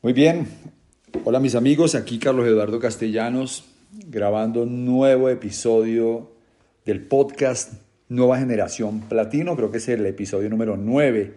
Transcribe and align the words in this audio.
Muy 0.00 0.12
bien, 0.12 0.46
hola 1.24 1.40
mis 1.40 1.56
amigos, 1.56 1.96
aquí 1.96 2.20
Carlos 2.20 2.46
Eduardo 2.46 2.78
Castellanos 2.78 3.64
grabando 4.06 4.62
un 4.62 4.86
nuevo 4.86 5.28
episodio 5.28 6.30
del 6.84 7.02
podcast 7.02 7.72
Nueva 8.08 8.38
Generación 8.38 9.00
Platino, 9.00 9.56
creo 9.56 9.72
que 9.72 9.78
es 9.78 9.88
el 9.88 10.06
episodio 10.06 10.48
número 10.50 10.76
9 10.76 11.34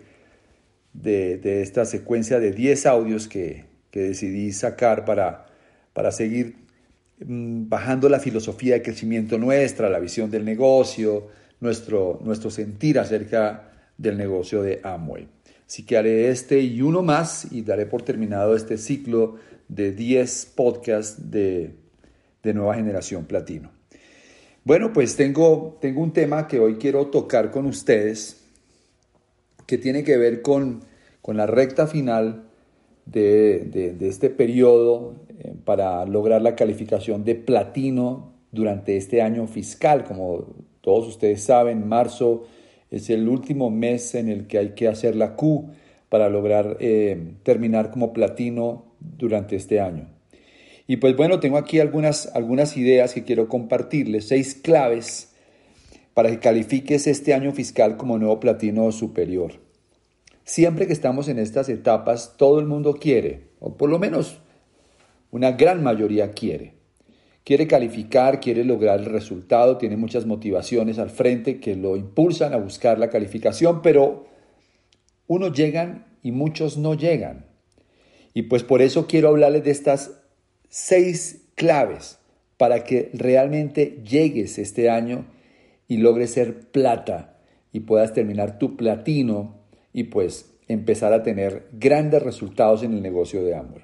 de, 0.93 1.61
esta 1.63 1.85
secuencia 1.85 2.39
de 2.39 2.51
10 2.51 2.85
audios 2.85 3.27
que, 3.27 3.65
decidí 3.91 4.51
sacar 4.51 5.05
para, 5.05 5.47
para 5.93 6.11
seguir 6.11 6.57
mm, 7.25 7.67
bajando 7.67 8.09
la 8.09 8.19
filosofía 8.19 8.75
de 8.75 8.83
crecimiento 8.83 9.39
nuestra, 9.39 9.89
la 9.89 9.97
visión 9.97 10.29
del 10.29 10.45
negocio, 10.45 11.29
nuestro, 11.61 12.19
nuestro 12.23 12.51
sentir 12.51 12.99
acerca 12.99 13.71
del 13.97 14.19
negocio 14.19 14.61
de 14.61 14.81
Amway. 14.83 15.40
Así 15.71 15.83
que 15.83 15.95
haré 15.95 16.27
este 16.27 16.59
y 16.59 16.81
uno 16.81 17.01
más 17.01 17.49
y 17.49 17.61
daré 17.61 17.85
por 17.85 18.01
terminado 18.01 18.57
este 18.57 18.77
ciclo 18.77 19.37
de 19.69 19.93
10 19.93 20.51
podcasts 20.53 21.31
de, 21.31 21.75
nueva 22.43 22.75
generación 22.75 23.23
platino. 23.23 23.71
Bueno, 24.65 24.91
pues 24.91 25.15
tengo, 25.15 25.77
tengo 25.79 26.01
un 26.01 26.11
tema 26.11 26.49
que 26.49 26.59
hoy 26.59 26.75
quiero 26.75 27.07
tocar 27.07 27.51
con 27.51 27.67
ustedes 27.67 28.43
que 29.65 29.77
tiene 29.77 30.03
que 30.03 30.17
ver 30.17 30.41
con, 30.41 30.81
la 31.25 31.45
recta 31.45 31.87
final 31.87 32.49
de, 33.05 33.95
este 34.01 34.29
periodo 34.29 35.15
eh, 35.29 35.53
para 35.63 36.05
lograr 36.05 36.41
la 36.41 36.57
calificación 36.57 37.23
de 37.23 37.35
platino 37.35 38.33
durante 38.51 38.97
este 38.97 39.21
año 39.21 39.47
fiscal. 39.47 40.03
Como 40.03 40.47
todos 40.81 41.07
ustedes 41.07 41.41
saben, 41.41 41.87
marzo 41.87 42.43
es 42.91 43.09
el 43.09 43.27
último 43.27 43.71
mes 43.71 44.13
en 44.15 44.29
el 44.29 44.47
que 44.47 44.57
hay 44.57 44.69
que 44.75 44.87
hacer 44.87 45.15
la 45.15 45.35
Q 45.35 45.71
para 46.09 46.29
lograr 46.29 46.77
eh, 46.81 47.35
terminar 47.43 47.89
como 47.89 48.11
platino 48.11 48.85
durante 48.99 49.55
este 49.55 49.79
año. 49.79 50.09
Y 50.87 50.97
pues 50.97 51.15
bueno, 51.15 51.39
tengo 51.39 51.57
aquí 51.57 51.79
algunas, 51.79 52.27
algunas 52.35 52.75
ideas 52.75 53.13
que 53.13 53.23
quiero 53.23 53.47
compartirles, 53.47 54.27
seis 54.27 54.55
claves 54.55 55.33
para 56.13 56.29
que 56.29 56.39
califiques 56.39 57.07
este 57.07 57.33
año 57.33 57.53
fiscal 57.53 57.95
como 57.95 58.17
nuevo 58.17 58.41
platino 58.41 58.91
superior. 58.91 59.53
Siempre 60.43 60.87
que 60.87 60.93
estamos 60.93 61.29
en 61.29 61.39
estas 61.39 61.69
etapas, 61.69 62.35
todo 62.35 62.59
el 62.59 62.65
mundo 62.65 62.95
quiere, 62.95 63.43
o 63.61 63.77
por 63.77 63.89
lo 63.89 63.99
menos 63.99 64.41
una 65.31 65.53
gran 65.53 65.81
mayoría 65.81 66.31
quiere, 66.31 66.73
quiere 67.43 67.67
calificar, 67.67 68.39
quiere 68.39 68.63
lograr 68.63 68.99
el 68.99 69.05
resultado, 69.05 69.77
tiene 69.77 69.97
muchas 69.97 70.25
motivaciones 70.25 70.99
al 70.99 71.09
frente 71.09 71.59
que 71.59 71.75
lo 71.75 71.97
impulsan 71.97 72.53
a 72.53 72.57
buscar 72.57 72.99
la 72.99 73.09
calificación, 73.09 73.81
pero 73.81 74.27
unos 75.27 75.53
llegan 75.53 76.05
y 76.21 76.31
muchos 76.31 76.77
no 76.77 76.93
llegan. 76.93 77.45
Y 78.33 78.43
pues 78.43 78.63
por 78.63 78.81
eso 78.81 79.07
quiero 79.07 79.29
hablarles 79.29 79.63
de 79.63 79.71
estas 79.71 80.21
seis 80.69 81.47
claves 81.55 82.19
para 82.57 82.83
que 82.83 83.09
realmente 83.13 84.01
llegues 84.07 84.57
este 84.59 84.89
año 84.89 85.25
y 85.87 85.97
logres 85.97 86.31
ser 86.31 86.69
plata 86.69 87.39
y 87.73 87.81
puedas 87.81 88.13
terminar 88.13 88.59
tu 88.59 88.77
platino 88.77 89.55
y 89.93 90.03
pues 90.05 90.51
empezar 90.67 91.11
a 91.11 91.23
tener 91.23 91.67
grandes 91.73 92.21
resultados 92.21 92.83
en 92.83 92.93
el 92.93 93.01
negocio 93.01 93.43
de 93.43 93.55
Amway. 93.55 93.83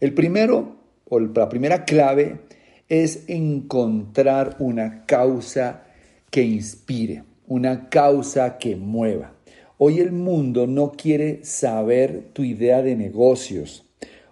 El 0.00 0.14
primero, 0.14 0.76
o 1.08 1.18
la 1.18 1.48
primera 1.48 1.84
clave, 1.84 2.40
es 2.88 3.24
encontrar 3.28 4.56
una 4.58 5.04
causa 5.06 5.84
que 6.30 6.42
inspire, 6.42 7.24
una 7.46 7.88
causa 7.88 8.58
que 8.58 8.76
mueva. 8.76 9.32
Hoy 9.78 10.00
el 10.00 10.12
mundo 10.12 10.66
no 10.66 10.92
quiere 10.92 11.44
saber 11.44 12.30
tu 12.32 12.44
idea 12.44 12.82
de 12.82 12.96
negocios. 12.96 13.84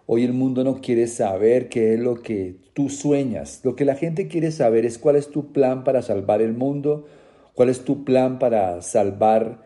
Hoy 0.06 0.24
el 0.24 0.32
mundo 0.32 0.64
no 0.64 0.80
quiere 0.80 1.06
saber 1.06 1.68
qué 1.68 1.94
es 1.94 2.00
lo 2.00 2.22
que 2.22 2.56
tú 2.74 2.88
sueñas. 2.88 3.60
Lo 3.64 3.76
que 3.76 3.84
la 3.84 3.94
gente 3.94 4.28
quiere 4.28 4.50
saber 4.50 4.84
es 4.86 4.98
cuál 4.98 5.16
es 5.16 5.30
tu 5.30 5.52
plan 5.52 5.84
para 5.84 6.02
salvar 6.02 6.42
el 6.42 6.52
mundo, 6.52 7.06
cuál 7.54 7.68
es 7.68 7.84
tu 7.84 8.04
plan 8.04 8.38
para 8.38 8.82
salvar 8.82 9.62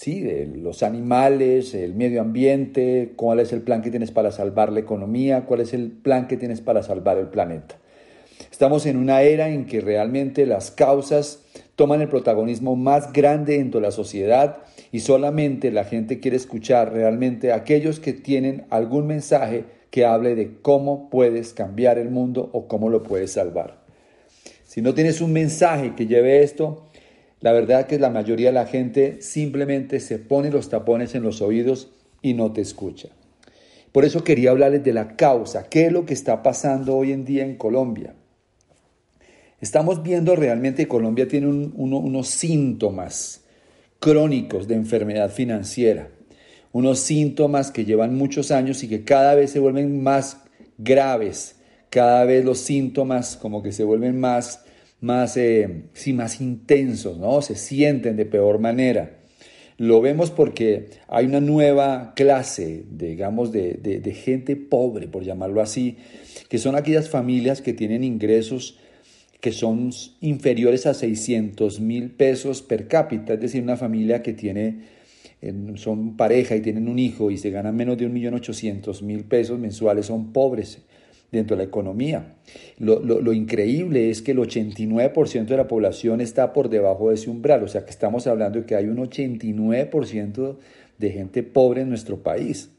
sí, 0.00 0.24
los 0.54 0.82
animales, 0.82 1.74
el 1.74 1.94
medio 1.94 2.22
ambiente, 2.22 3.12
cuál 3.16 3.38
es 3.38 3.52
el 3.52 3.60
plan 3.60 3.82
que 3.82 3.90
tienes 3.90 4.10
para 4.10 4.32
salvar 4.32 4.72
la 4.72 4.80
economía, 4.80 5.44
cuál 5.44 5.60
es 5.60 5.74
el 5.74 5.90
plan 5.90 6.26
que 6.26 6.38
tienes 6.38 6.62
para 6.62 6.82
salvar 6.82 7.18
el 7.18 7.26
planeta. 7.26 7.76
Estamos 8.50 8.86
en 8.86 8.96
una 8.96 9.20
era 9.20 9.50
en 9.50 9.66
que 9.66 9.82
realmente 9.82 10.46
las 10.46 10.70
causas 10.70 11.42
toman 11.76 12.00
el 12.00 12.08
protagonismo 12.08 12.76
más 12.76 13.12
grande 13.12 13.58
dentro 13.58 13.78
de 13.78 13.88
la 13.88 13.92
sociedad 13.92 14.62
y 14.90 15.00
solamente 15.00 15.70
la 15.70 15.84
gente 15.84 16.18
quiere 16.18 16.38
escuchar 16.38 16.94
realmente 16.94 17.52
a 17.52 17.56
aquellos 17.56 18.00
que 18.00 18.14
tienen 18.14 18.64
algún 18.70 19.06
mensaje 19.06 19.64
que 19.90 20.06
hable 20.06 20.34
de 20.34 20.62
cómo 20.62 21.10
puedes 21.10 21.52
cambiar 21.52 21.98
el 21.98 22.08
mundo 22.08 22.48
o 22.54 22.68
cómo 22.68 22.88
lo 22.88 23.02
puedes 23.02 23.32
salvar. 23.32 23.82
Si 24.64 24.80
no 24.80 24.94
tienes 24.94 25.20
un 25.20 25.34
mensaje 25.34 25.94
que 25.94 26.06
lleve 26.06 26.42
esto, 26.42 26.89
la 27.40 27.52
verdad 27.52 27.86
que 27.86 27.98
la 27.98 28.10
mayoría 28.10 28.48
de 28.48 28.54
la 28.54 28.66
gente 28.66 29.22
simplemente 29.22 30.00
se 30.00 30.18
pone 30.18 30.50
los 30.50 30.68
tapones 30.68 31.14
en 31.14 31.22
los 31.22 31.40
oídos 31.40 31.90
y 32.22 32.34
no 32.34 32.52
te 32.52 32.60
escucha. 32.60 33.08
Por 33.92 34.04
eso 34.04 34.22
quería 34.22 34.50
hablarles 34.50 34.84
de 34.84 34.92
la 34.92 35.16
causa, 35.16 35.68
qué 35.68 35.86
es 35.86 35.92
lo 35.92 36.06
que 36.06 36.14
está 36.14 36.42
pasando 36.42 36.96
hoy 36.96 37.12
en 37.12 37.24
día 37.24 37.44
en 37.44 37.56
Colombia. 37.56 38.14
Estamos 39.60 40.02
viendo 40.02 40.36
realmente 40.36 40.84
que 40.84 40.88
Colombia 40.88 41.28
tiene 41.28 41.48
unos 41.48 42.28
síntomas 42.28 43.44
crónicos 43.98 44.68
de 44.68 44.74
enfermedad 44.74 45.30
financiera, 45.30 46.08
unos 46.72 47.00
síntomas 47.00 47.70
que 47.70 47.84
llevan 47.84 48.16
muchos 48.16 48.50
años 48.50 48.82
y 48.82 48.88
que 48.88 49.04
cada 49.04 49.34
vez 49.34 49.50
se 49.50 49.58
vuelven 49.58 50.02
más 50.02 50.38
graves, 50.78 51.56
cada 51.90 52.24
vez 52.24 52.44
los 52.44 52.58
síntomas 52.58 53.36
como 53.36 53.62
que 53.62 53.72
se 53.72 53.84
vuelven 53.84 54.18
más 54.18 54.64
más, 55.00 55.36
eh, 55.36 55.84
más 56.14 56.40
intensos, 56.40 57.18
¿no? 57.18 57.42
Se 57.42 57.54
sienten 57.54 58.16
de 58.16 58.26
peor 58.26 58.58
manera. 58.58 59.18
Lo 59.76 60.02
vemos 60.02 60.30
porque 60.30 60.90
hay 61.08 61.24
una 61.24 61.40
nueva 61.40 62.12
clase, 62.14 62.84
digamos, 62.90 63.50
de, 63.50 63.74
de, 63.74 64.12
gente 64.12 64.54
pobre, 64.54 65.08
por 65.08 65.24
llamarlo 65.24 65.62
así, 65.62 65.96
que 66.50 66.58
son 66.58 66.74
aquellas 66.74 67.08
familias 67.08 67.62
que 67.62 67.72
tienen 67.72 68.04
ingresos 68.04 68.78
que 69.40 69.52
son 69.52 69.90
inferiores 70.20 70.84
a 70.84 70.92
600 70.92 71.80
mil 71.80 72.10
pesos 72.10 72.60
per 72.60 72.88
cápita, 72.88 73.32
es 73.32 73.40
decir, 73.40 73.62
una 73.62 73.78
familia 73.78 74.22
que 74.22 74.34
tiene, 74.34 74.80
son 75.76 76.18
pareja 76.18 76.56
y 76.56 76.60
tienen 76.60 76.86
un 76.86 76.98
hijo 76.98 77.30
y 77.30 77.38
se 77.38 77.48
ganan 77.48 77.74
menos 77.74 77.96
de 77.96 78.06
1.800.000 78.06 79.24
pesos 79.24 79.58
mensuales, 79.58 80.04
son 80.04 80.34
pobres 80.34 80.82
dentro 81.32 81.56
de 81.56 81.62
la 81.62 81.68
economía. 81.68 82.34
Lo, 82.78 83.32
increíble 83.32 84.10
es 84.10 84.22
que 84.22 84.32
el 84.32 84.38
89% 84.38 85.46
de 85.46 85.56
la 85.56 85.68
población 85.68 86.20
está 86.20 86.52
por 86.52 86.68
debajo 86.68 87.08
de 87.08 87.14
ese 87.14 87.30
umbral, 87.30 87.62
o 87.62 87.68
sea 87.68 87.84
que 87.84 87.90
estamos 87.90 88.26
hablando 88.26 88.60
de 88.60 88.66
que 88.66 88.74
hay 88.74 88.86
un 88.86 88.98
89% 88.98 90.56
de 90.98 91.10
gente 91.10 91.42
pobre 91.42 91.82
en 91.82 91.88
nuestro 91.88 92.22
país. 92.22 92.70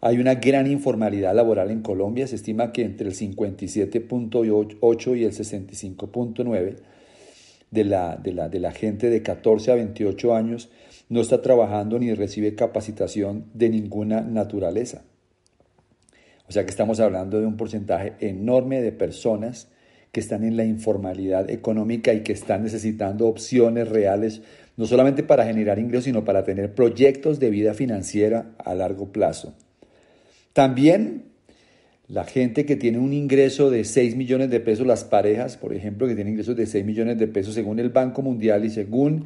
Hay 0.00 0.18
una 0.18 0.34
gran 0.34 0.70
informalidad 0.70 1.34
laboral 1.34 1.70
en 1.70 1.82
Colombia, 1.82 2.26
se 2.26 2.36
estima 2.36 2.72
que 2.72 2.82
entre 2.82 3.08
el 3.08 3.14
57.8 3.14 5.18
y 5.18 5.24
el 5.24 5.32
65.9 5.32 6.76
de 7.70 7.84
la, 7.84 8.16
de, 8.16 8.32
la, 8.32 8.48
de 8.48 8.60
la 8.60 8.72
gente 8.72 9.10
de 9.10 9.22
14 9.22 9.72
a 9.72 9.74
28 9.74 10.34
años 10.34 10.70
no 11.08 11.20
está 11.20 11.42
trabajando 11.42 11.98
ni 11.98 12.14
recibe 12.14 12.54
capacitación 12.54 13.46
de 13.54 13.68
ninguna 13.68 14.20
naturaleza. 14.20 15.04
O 16.48 16.52
sea 16.52 16.64
que 16.64 16.70
estamos 16.70 17.00
hablando 17.00 17.40
de 17.40 17.46
un 17.46 17.56
porcentaje 17.56 18.14
enorme 18.20 18.80
de 18.80 18.92
personas 18.92 19.68
que 20.12 20.20
están 20.20 20.44
en 20.44 20.56
la 20.56 20.64
informalidad 20.64 21.50
económica 21.50 22.14
y 22.14 22.20
que 22.20 22.32
están 22.32 22.62
necesitando 22.62 23.26
opciones 23.26 23.88
reales, 23.88 24.42
no 24.76 24.86
solamente 24.86 25.22
para 25.22 25.44
generar 25.44 25.78
ingresos, 25.78 26.04
sino 26.04 26.24
para 26.24 26.44
tener 26.44 26.74
proyectos 26.74 27.38
de 27.38 27.50
vida 27.50 27.74
financiera 27.74 28.52
a 28.64 28.74
largo 28.74 29.12
plazo. 29.12 29.54
También 30.52 31.24
la 32.08 32.24
gente 32.24 32.64
que 32.64 32.76
tiene 32.76 32.98
un 32.98 33.12
ingreso 33.12 33.68
de 33.68 33.84
6 33.84 34.16
millones 34.16 34.48
de 34.48 34.60
pesos, 34.60 34.86
las 34.86 35.04
parejas, 35.04 35.56
por 35.56 35.74
ejemplo, 35.74 36.06
que 36.06 36.14
tienen 36.14 36.34
ingresos 36.34 36.56
de 36.56 36.66
6 36.66 36.84
millones 36.84 37.18
de 37.18 37.26
pesos 37.26 37.54
según 37.54 37.80
el 37.80 37.90
Banco 37.90 38.22
Mundial 38.22 38.64
y 38.64 38.70
según 38.70 39.24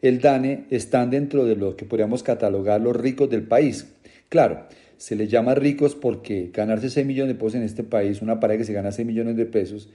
el 0.00 0.20
DANE, 0.20 0.64
están 0.70 1.10
dentro 1.10 1.44
de 1.44 1.56
lo 1.56 1.76
que 1.76 1.84
podríamos 1.84 2.22
catalogar 2.22 2.80
los 2.80 2.94
ricos 2.96 3.28
del 3.28 3.42
país. 3.42 3.88
Claro, 4.28 4.66
se 4.96 5.16
les 5.16 5.30
llama 5.30 5.54
ricos 5.54 5.94
porque 5.94 6.50
ganarse 6.52 6.90
6 6.90 7.06
millones 7.06 7.34
de 7.34 7.38
pesos 7.38 7.54
en 7.56 7.62
este 7.62 7.84
país, 7.84 8.22
una 8.22 8.40
pareja 8.40 8.58
que 8.58 8.64
se 8.64 8.72
gana 8.72 8.92
6 8.92 9.06
millones 9.06 9.36
de 9.36 9.46
pesos, 9.46 9.90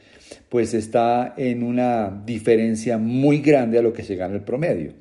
pues 0.50 0.74
está 0.74 1.34
en 1.38 1.64
una 1.64 2.24
diferencia 2.26 2.98
muy 2.98 3.40
grande 3.40 3.80
a 3.80 3.82
lo 3.82 3.94
que 3.94 4.04
se 4.04 4.16
gana 4.16 4.36
el 4.36 4.42
promedio. 4.42 4.94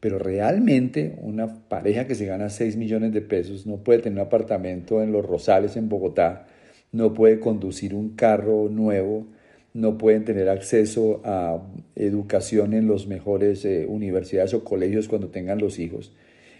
Pero 0.00 0.18
realmente 0.18 1.16
una 1.22 1.68
pareja 1.68 2.06
que 2.06 2.14
se 2.14 2.26
gana 2.26 2.50
6 2.50 2.76
millones 2.76 3.12
de 3.12 3.22
pesos 3.22 3.66
no 3.66 3.78
puede 3.78 4.00
tener 4.00 4.18
un 4.18 4.26
apartamento 4.26 5.02
en 5.02 5.12
Los 5.12 5.24
Rosales, 5.24 5.76
en 5.76 5.88
Bogotá, 5.88 6.46
no 6.92 7.14
puede 7.14 7.40
conducir 7.40 7.94
un 7.94 8.10
carro 8.16 8.68
nuevo, 8.68 9.26
no 9.74 9.98
pueden 9.98 10.24
tener 10.24 10.48
acceso 10.48 11.20
a 11.24 11.62
educación 11.94 12.72
en 12.72 12.88
las 12.88 13.06
mejores 13.06 13.64
eh, 13.64 13.86
universidades 13.86 14.54
o 14.54 14.64
colegios 14.64 15.08
cuando 15.08 15.28
tengan 15.28 15.58
los 15.58 15.78
hijos 15.78 16.12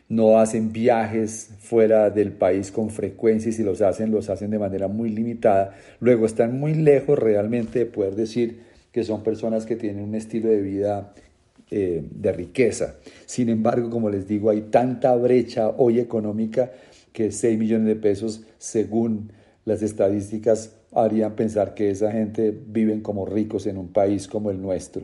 no 0.09 0.39
hacen 0.39 0.73
viajes 0.73 1.51
fuera 1.59 2.11
del 2.11 2.33
país 2.33 2.71
con 2.71 2.91
frecuencia 2.91 3.49
y 3.49 3.53
si 3.53 3.65
los 3.65 3.81
hacen, 3.83 4.11
los 4.11 4.31
hacen 4.31 4.51
de 4.51 4.59
manera 4.59 4.89
muy 4.89 5.11
limitada. 5.11 5.75
Luego 6.01 6.27
están 6.27 6.59
muy 6.59 6.75
lejos 6.75 7.19
realmente 7.19 7.81
de 7.81 7.87
poder 7.87 8.15
decir 8.15 8.61
que 8.93 9.03
son 9.05 9.23
personas 9.23 9.67
que 9.67 9.77
tienen 9.77 10.05
un 10.05 10.15
estilo 10.15 10.49
de 10.49 10.61
vida 10.61 11.13
eh, 11.71 12.05
de 12.09 12.33
riqueza. 12.33 12.95
Sin 13.27 13.49
embargo, 13.49 13.91
como 13.91 14.09
les 14.09 14.29
digo, 14.29 14.51
hay 14.51 14.63
tanta 14.63 15.15
brecha 15.17 15.71
hoy 15.71 15.99
económica 15.99 16.71
que 17.13 17.33
6 17.33 17.59
millones 17.59 17.89
de 17.89 17.97
pesos, 17.97 18.43
según 18.59 19.33
las 19.65 19.83
estadísticas, 19.83 20.77
harían 20.93 21.35
pensar 21.35 21.75
que 21.75 21.91
esa 21.91 22.13
gente 22.13 22.57
viven 22.67 23.01
como 23.01 23.27
ricos 23.27 23.67
en 23.67 23.79
un 23.79 23.89
país 23.89 24.29
como 24.29 24.51
el 24.51 24.63
nuestro. 24.63 25.03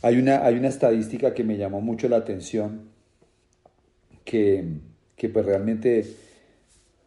Hay 0.00 0.16
una, 0.16 0.44
hay 0.46 0.54
una 0.54 0.68
estadística 0.68 1.34
que 1.34 1.44
me 1.44 1.58
llamó 1.58 1.80
mucho 1.80 2.08
la 2.08 2.16
atención 2.16 2.88
que, 4.28 4.62
que 5.16 5.30
pues 5.30 5.46
realmente 5.46 6.04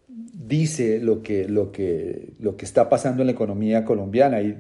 dice 0.08 1.00
lo 1.00 1.22
que, 1.22 1.48
lo, 1.48 1.72
que, 1.72 2.34
lo 2.40 2.58
que 2.58 2.66
está 2.66 2.90
pasando 2.90 3.22
en 3.22 3.28
la 3.28 3.34
economía 3.34 3.86
colombiana. 3.86 4.42
Y, 4.42 4.58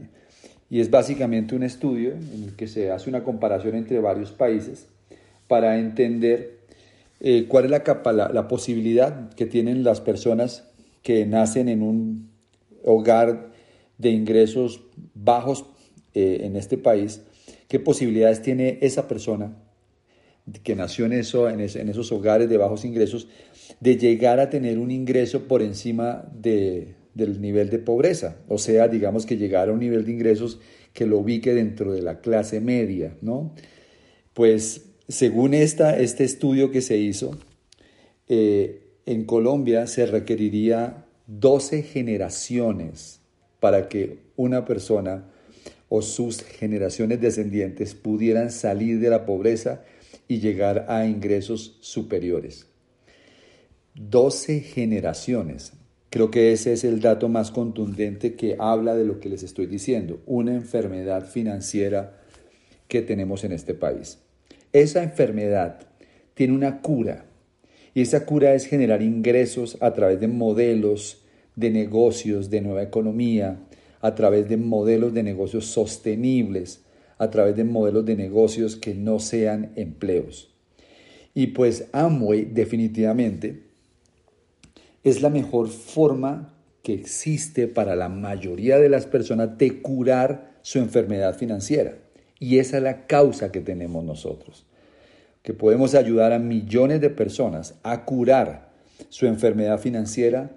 y 0.69 0.79
es 0.79 0.91
básicamente 0.91 1.55
un 1.55 1.63
estudio 1.63 2.11
en 2.11 2.43
el 2.43 2.55
que 2.55 2.67
se 2.67 2.91
hace 2.91 3.09
una 3.09 3.23
comparación 3.23 3.73
entre 3.73 3.99
varios 3.99 4.31
países 4.31 4.85
para 5.47 5.79
entender 5.79 6.59
eh, 7.19 7.47
cuál 7.47 7.65
es 7.65 7.71
la, 7.71 8.47
posibilidad 8.47 9.33
que 9.33 9.47
tienen 9.47 9.83
las 9.83 9.99
personas 10.01 10.69
que 11.01 11.25
nacen 11.25 11.67
en 11.67 11.81
un 11.81 12.29
hogar 12.83 13.49
de 13.97 14.11
ingresos 14.11 14.83
bajos 15.15 15.65
eh, 16.13 16.41
en 16.43 16.55
este 16.55 16.77
país, 16.77 17.23
qué 17.67 17.79
posibilidades 17.79 18.43
tiene 18.43 18.77
esa 18.81 19.07
persona 19.07 19.57
que 20.63 20.75
nació 20.75 21.05
en, 21.05 21.13
eso, 21.13 21.49
en, 21.49 21.59
esos 21.61 22.11
hogares 22.11 22.49
de 22.49 22.57
bajos 22.57 22.85
ingresos, 22.85 23.27
de 23.79 23.97
llegar 23.97 24.39
a 24.39 24.49
tener 24.49 24.79
un 24.79 24.91
ingreso 24.91 25.47
por 25.47 25.61
encima 25.61 26.29
de, 26.33 26.95
del 27.13 27.41
nivel 27.41 27.69
de 27.69 27.79
pobreza, 27.79 28.37
o 28.47 28.57
sea, 28.57 28.87
digamos 28.87 29.25
que 29.25 29.37
llegar 29.37 29.69
a 29.69 29.71
un 29.71 29.79
nivel 29.79 30.05
de 30.05 30.11
ingresos 30.11 30.59
que 30.93 31.05
lo 31.05 31.19
ubique 31.19 31.53
dentro 31.53 31.93
de 31.93 32.01
la 32.01 32.19
clase 32.19 32.59
media, 32.59 33.15
¿no? 33.21 33.53
Pues 34.33 34.85
según 35.07 35.53
esta, 35.53 35.97
este 35.97 36.23
estudio 36.23 36.71
que 36.71 36.81
se 36.81 36.97
hizo, 36.97 37.37
eh, 38.27 38.81
en 39.05 39.25
Colombia 39.25 39.87
se 39.87 40.05
requeriría 40.05 41.05
12 41.27 41.83
generaciones 41.83 43.21
para 43.59 43.89
que 43.89 44.19
una 44.35 44.65
persona 44.65 45.29
o 45.89 46.01
sus 46.01 46.41
generaciones 46.43 47.19
descendientes 47.19 47.95
pudieran 47.95 48.51
salir 48.51 48.99
de 48.99 49.09
la 49.09 49.25
pobreza 49.25 49.83
y 50.31 50.39
llegar 50.39 50.85
a 50.87 51.05
ingresos 51.05 51.77
superiores. 51.81 52.65
12 53.95 54.61
generaciones. 54.61 55.73
Creo 56.09 56.31
que 56.31 56.53
ese 56.53 56.71
es 56.71 56.85
el 56.85 57.01
dato 57.01 57.27
más 57.27 57.51
contundente 57.51 58.35
que 58.35 58.55
habla 58.57 58.95
de 58.95 59.03
lo 59.03 59.19
que 59.19 59.27
les 59.27 59.43
estoy 59.43 59.65
diciendo, 59.65 60.21
una 60.25 60.53
enfermedad 60.53 61.27
financiera 61.27 62.21
que 62.87 63.01
tenemos 63.01 63.43
en 63.43 63.51
este 63.51 63.73
país. 63.73 64.19
Esa 64.71 65.03
enfermedad 65.03 65.81
tiene 66.33 66.53
una 66.53 66.79
cura 66.79 67.25
y 67.93 67.99
esa 67.99 68.25
cura 68.25 68.53
es 68.53 68.67
generar 68.67 69.01
ingresos 69.01 69.77
a 69.81 69.91
través 69.91 70.21
de 70.21 70.29
modelos 70.29 71.25
de 71.57 71.71
negocios, 71.71 72.49
de 72.49 72.61
nueva 72.61 72.83
economía, 72.83 73.59
a 73.99 74.15
través 74.15 74.47
de 74.47 74.55
modelos 74.55 75.13
de 75.13 75.23
negocios 75.23 75.65
sostenibles, 75.65 76.85
a 77.21 77.29
través 77.29 77.55
de 77.55 77.63
modelos 77.63 78.03
de 78.03 78.15
negocios 78.15 78.75
que 78.75 78.95
no 78.95 79.19
sean 79.19 79.73
empleos. 79.75 80.49
Y 81.35 81.47
pues 81.47 81.85
Amway 81.91 82.45
definitivamente 82.45 83.61
es 85.03 85.21
la 85.21 85.29
mejor 85.29 85.69
forma 85.69 86.55
que 86.81 86.95
existe 86.95 87.67
para 87.67 87.95
la 87.95 88.09
mayoría 88.09 88.79
de 88.79 88.89
las 88.89 89.05
personas 89.05 89.55
de 89.59 89.83
curar 89.83 90.57
su 90.63 90.79
enfermedad 90.79 91.37
financiera. 91.37 91.93
Y 92.39 92.57
esa 92.57 92.77
es 92.77 92.83
la 92.83 93.05
causa 93.05 93.51
que 93.51 93.61
tenemos 93.61 94.03
nosotros, 94.03 94.65
que 95.43 95.53
podemos 95.53 95.93
ayudar 95.93 96.33
a 96.33 96.39
millones 96.39 97.01
de 97.01 97.11
personas 97.11 97.75
a 97.83 98.03
curar 98.03 98.71
su 99.09 99.27
enfermedad 99.27 99.79
financiera 99.79 100.55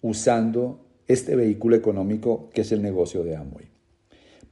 usando 0.00 0.86
este 1.08 1.34
vehículo 1.34 1.74
económico 1.74 2.50
que 2.54 2.60
es 2.60 2.70
el 2.70 2.82
negocio 2.82 3.24
de 3.24 3.34
Amway. 3.34 3.73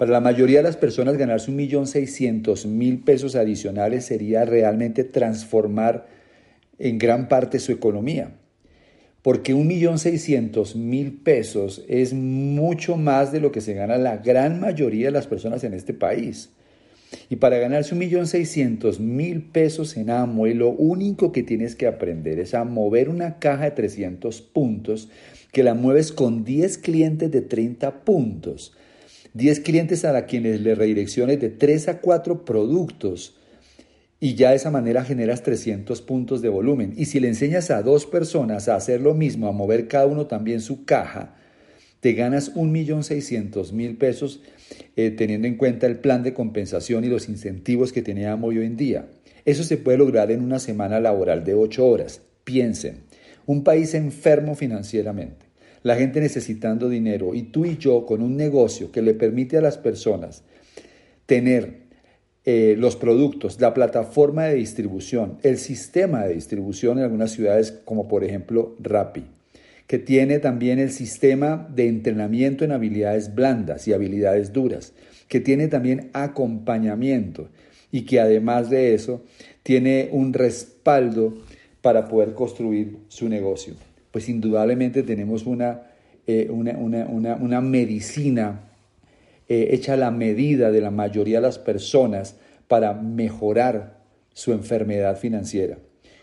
Para 0.02 0.14
la 0.14 0.20
mayoría 0.20 0.56
de 0.58 0.64
las 0.64 0.76
personas 0.76 1.16
ganarse 1.16 1.48
un 1.48 1.56
millón 1.56 1.86
seiscientos 1.86 2.66
mil 2.66 3.04
pesos 3.04 3.36
adicionales 3.36 4.04
sería 4.04 4.44
realmente 4.44 5.04
transformar 5.04 6.08
en 6.80 6.98
gran 6.98 7.28
parte 7.28 7.60
su 7.60 7.70
economía. 7.70 8.32
Porque 9.22 9.54
un 9.54 9.68
millón 9.68 10.00
seiscientos 10.00 10.74
mil 10.74 11.12
pesos 11.12 11.84
es 11.86 12.14
mucho 12.14 12.96
más 12.96 13.30
de 13.30 13.38
lo 13.38 13.52
que 13.52 13.60
se 13.60 13.74
gana 13.74 13.96
la 13.96 14.16
gran 14.16 14.58
mayoría 14.58 15.06
de 15.06 15.12
las 15.12 15.28
personas 15.28 15.62
en 15.62 15.72
este 15.72 15.94
país. 15.94 16.50
Y 17.30 17.36
para 17.36 17.58
ganarse 17.58 17.94
un 17.94 18.00
millón 18.00 18.26
seiscientos 18.26 18.98
mil 18.98 19.40
pesos 19.40 19.96
en 19.96 20.10
Amway, 20.10 20.54
lo 20.54 20.70
único 20.70 21.30
que 21.30 21.44
tienes 21.44 21.76
que 21.76 21.86
aprender 21.86 22.40
es 22.40 22.54
a 22.54 22.64
mover 22.64 23.08
una 23.08 23.38
caja 23.38 23.66
de 23.66 23.70
300 23.70 24.40
puntos, 24.40 25.10
que 25.52 25.62
la 25.62 25.74
mueves 25.74 26.10
con 26.10 26.42
10 26.42 26.78
clientes 26.78 27.30
de 27.30 27.42
30 27.42 28.02
puntos 28.04 28.72
10 29.34 29.60
clientes 29.60 30.04
a 30.04 30.26
quienes 30.26 30.60
le 30.60 30.74
redirecciones 30.74 31.40
de 31.40 31.48
3 31.48 31.88
a 31.88 32.00
4 32.00 32.44
productos 32.44 33.36
y 34.20 34.34
ya 34.34 34.50
de 34.50 34.56
esa 34.56 34.70
manera 34.70 35.04
generas 35.04 35.42
300 35.42 36.02
puntos 36.02 36.42
de 36.42 36.48
volumen. 36.48 36.92
Y 36.96 37.06
si 37.06 37.18
le 37.18 37.28
enseñas 37.28 37.70
a 37.70 37.82
dos 37.82 38.06
personas 38.06 38.68
a 38.68 38.76
hacer 38.76 39.00
lo 39.00 39.14
mismo, 39.14 39.48
a 39.48 39.52
mover 39.52 39.88
cada 39.88 40.06
uno 40.06 40.26
también 40.26 40.60
su 40.60 40.84
caja, 40.84 41.34
te 42.00 42.12
ganas 42.12 42.54
1.600.000 42.54 43.98
pesos 43.98 44.42
eh, 44.96 45.10
teniendo 45.10 45.48
en 45.48 45.56
cuenta 45.56 45.86
el 45.86 45.98
plan 45.98 46.22
de 46.22 46.34
compensación 46.34 47.04
y 47.04 47.08
los 47.08 47.28
incentivos 47.28 47.92
que 47.92 48.02
teníamos 48.02 48.50
hoy 48.50 48.58
en 48.58 48.76
día. 48.76 49.08
Eso 49.44 49.64
se 49.64 49.76
puede 49.76 49.98
lograr 49.98 50.30
en 50.30 50.42
una 50.42 50.58
semana 50.58 51.00
laboral 51.00 51.42
de 51.42 51.54
8 51.54 51.84
horas. 51.84 52.20
Piensen, 52.44 53.04
un 53.46 53.64
país 53.64 53.94
enfermo 53.94 54.54
financieramente 54.54 55.41
la 55.82 55.96
gente 55.96 56.20
necesitando 56.20 56.88
dinero. 56.88 57.34
Y 57.34 57.44
tú 57.44 57.64
y 57.64 57.76
yo 57.76 58.06
con 58.06 58.22
un 58.22 58.36
negocio 58.36 58.90
que 58.92 59.02
le 59.02 59.14
permite 59.14 59.56
a 59.56 59.60
las 59.60 59.78
personas 59.78 60.42
tener 61.26 61.82
eh, 62.44 62.74
los 62.78 62.96
productos, 62.96 63.60
la 63.60 63.72
plataforma 63.72 64.44
de 64.44 64.56
distribución, 64.56 65.38
el 65.42 65.58
sistema 65.58 66.24
de 66.24 66.34
distribución 66.34 66.98
en 66.98 67.04
algunas 67.04 67.30
ciudades 67.30 67.72
como 67.84 68.08
por 68.08 68.24
ejemplo 68.24 68.74
Rappi, 68.80 69.24
que 69.86 69.98
tiene 69.98 70.38
también 70.40 70.78
el 70.78 70.90
sistema 70.90 71.68
de 71.72 71.86
entrenamiento 71.86 72.64
en 72.64 72.72
habilidades 72.72 73.34
blandas 73.34 73.86
y 73.86 73.92
habilidades 73.92 74.52
duras, 74.52 74.92
que 75.28 75.40
tiene 75.40 75.68
también 75.68 76.10
acompañamiento 76.14 77.48
y 77.92 78.02
que 78.02 78.18
además 78.18 78.70
de 78.70 78.94
eso 78.94 79.22
tiene 79.62 80.08
un 80.10 80.32
respaldo 80.32 81.34
para 81.80 82.08
poder 82.08 82.34
construir 82.34 82.98
su 83.08 83.28
negocio 83.28 83.74
pues 84.12 84.28
indudablemente 84.28 85.02
tenemos 85.02 85.46
una, 85.46 85.82
eh, 86.26 86.48
una, 86.50 87.60
medicina 87.60 88.60
eh, 89.48 89.68
hecha 89.72 89.94
a 89.94 89.96
la 89.96 90.10
medida 90.10 90.70
de 90.70 90.80
la 90.80 90.90
mayoría 90.90 91.38
de 91.38 91.46
las 91.46 91.58
personas 91.58 92.36
para 92.68 92.92
mejorar 92.92 94.02
su 94.34 94.52
enfermedad 94.52 95.16
financiera. 95.16 95.78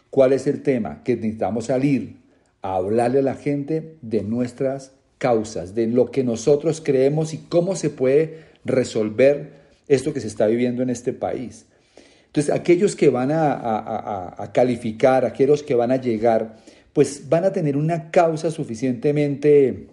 ¿Cuál 0.10 0.34
es 0.34 0.48
el 0.48 0.62
tema? 0.62 1.04
Que 1.04 1.16
necesitamos 1.16 1.66
salir 1.66 2.18
a 2.62 2.76
hablarle 2.76 3.20
a 3.20 3.24
la 3.24 3.36
gente 3.36 3.98
de 4.02 4.22
nuestras 4.22 4.94
causas, 5.18 5.76
de 5.76 5.88
lo 5.88 6.12
que 6.12 6.24
nosotros 6.24 6.82
creemos 6.82 7.34
y 7.34 7.40
cómo 7.40 7.76
se 7.76 7.90
puede 7.90 8.46
resolver 8.64 9.60
esto 9.88 10.14
que 10.14 10.22
se 10.22 10.28
está 10.28 10.46
viviendo 10.46 10.84
en 10.84 10.92
este 10.92 11.12
país. 11.14 11.66
Entonces, 12.28 12.54
aquellos 12.54 12.96
que 12.96 13.10
van 13.10 13.32
a 13.32 14.52
calificar, 14.54 15.26
aquellos 15.26 15.64
que 15.64 15.74
van 15.74 15.92
a 15.92 15.98
llegar 15.98 16.58
pues 16.94 17.30
van 17.30 17.46
a 17.46 17.54
tener 17.54 17.78
una 17.78 18.12
causa 18.12 18.52
suficientemente, 18.52 19.88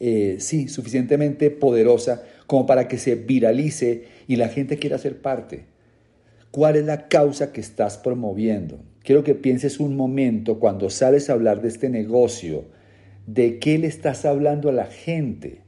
eh, 0.00 0.36
sí, 0.38 0.68
suficientemente 0.68 1.50
poderosa 1.50 2.24
como 2.46 2.66
para 2.66 2.88
que 2.88 2.98
se 2.98 3.14
viralice 3.14 4.04
y 4.26 4.36
la 4.36 4.48
gente 4.48 4.78
quiera 4.78 4.98
ser 4.98 5.20
parte. 5.20 5.66
¿Cuál 6.50 6.76
es 6.76 6.84
la 6.84 7.08
causa 7.08 7.52
que 7.52 7.60
estás 7.60 7.96
promoviendo? 7.96 8.80
Quiero 9.02 9.24
que 9.24 9.34
pienses 9.34 9.80
un 9.80 9.96
momento 9.96 10.58
cuando 10.60 10.90
sales 10.90 11.30
a 11.30 11.32
hablar 11.32 11.62
de 11.62 11.68
este 11.68 11.88
negocio, 11.88 12.66
de 13.26 13.58
qué 13.58 13.78
le 13.78 13.86
estás 13.86 14.24
hablando 14.24 14.68
a 14.68 14.72
la 14.72 14.86
gente. 14.86 15.62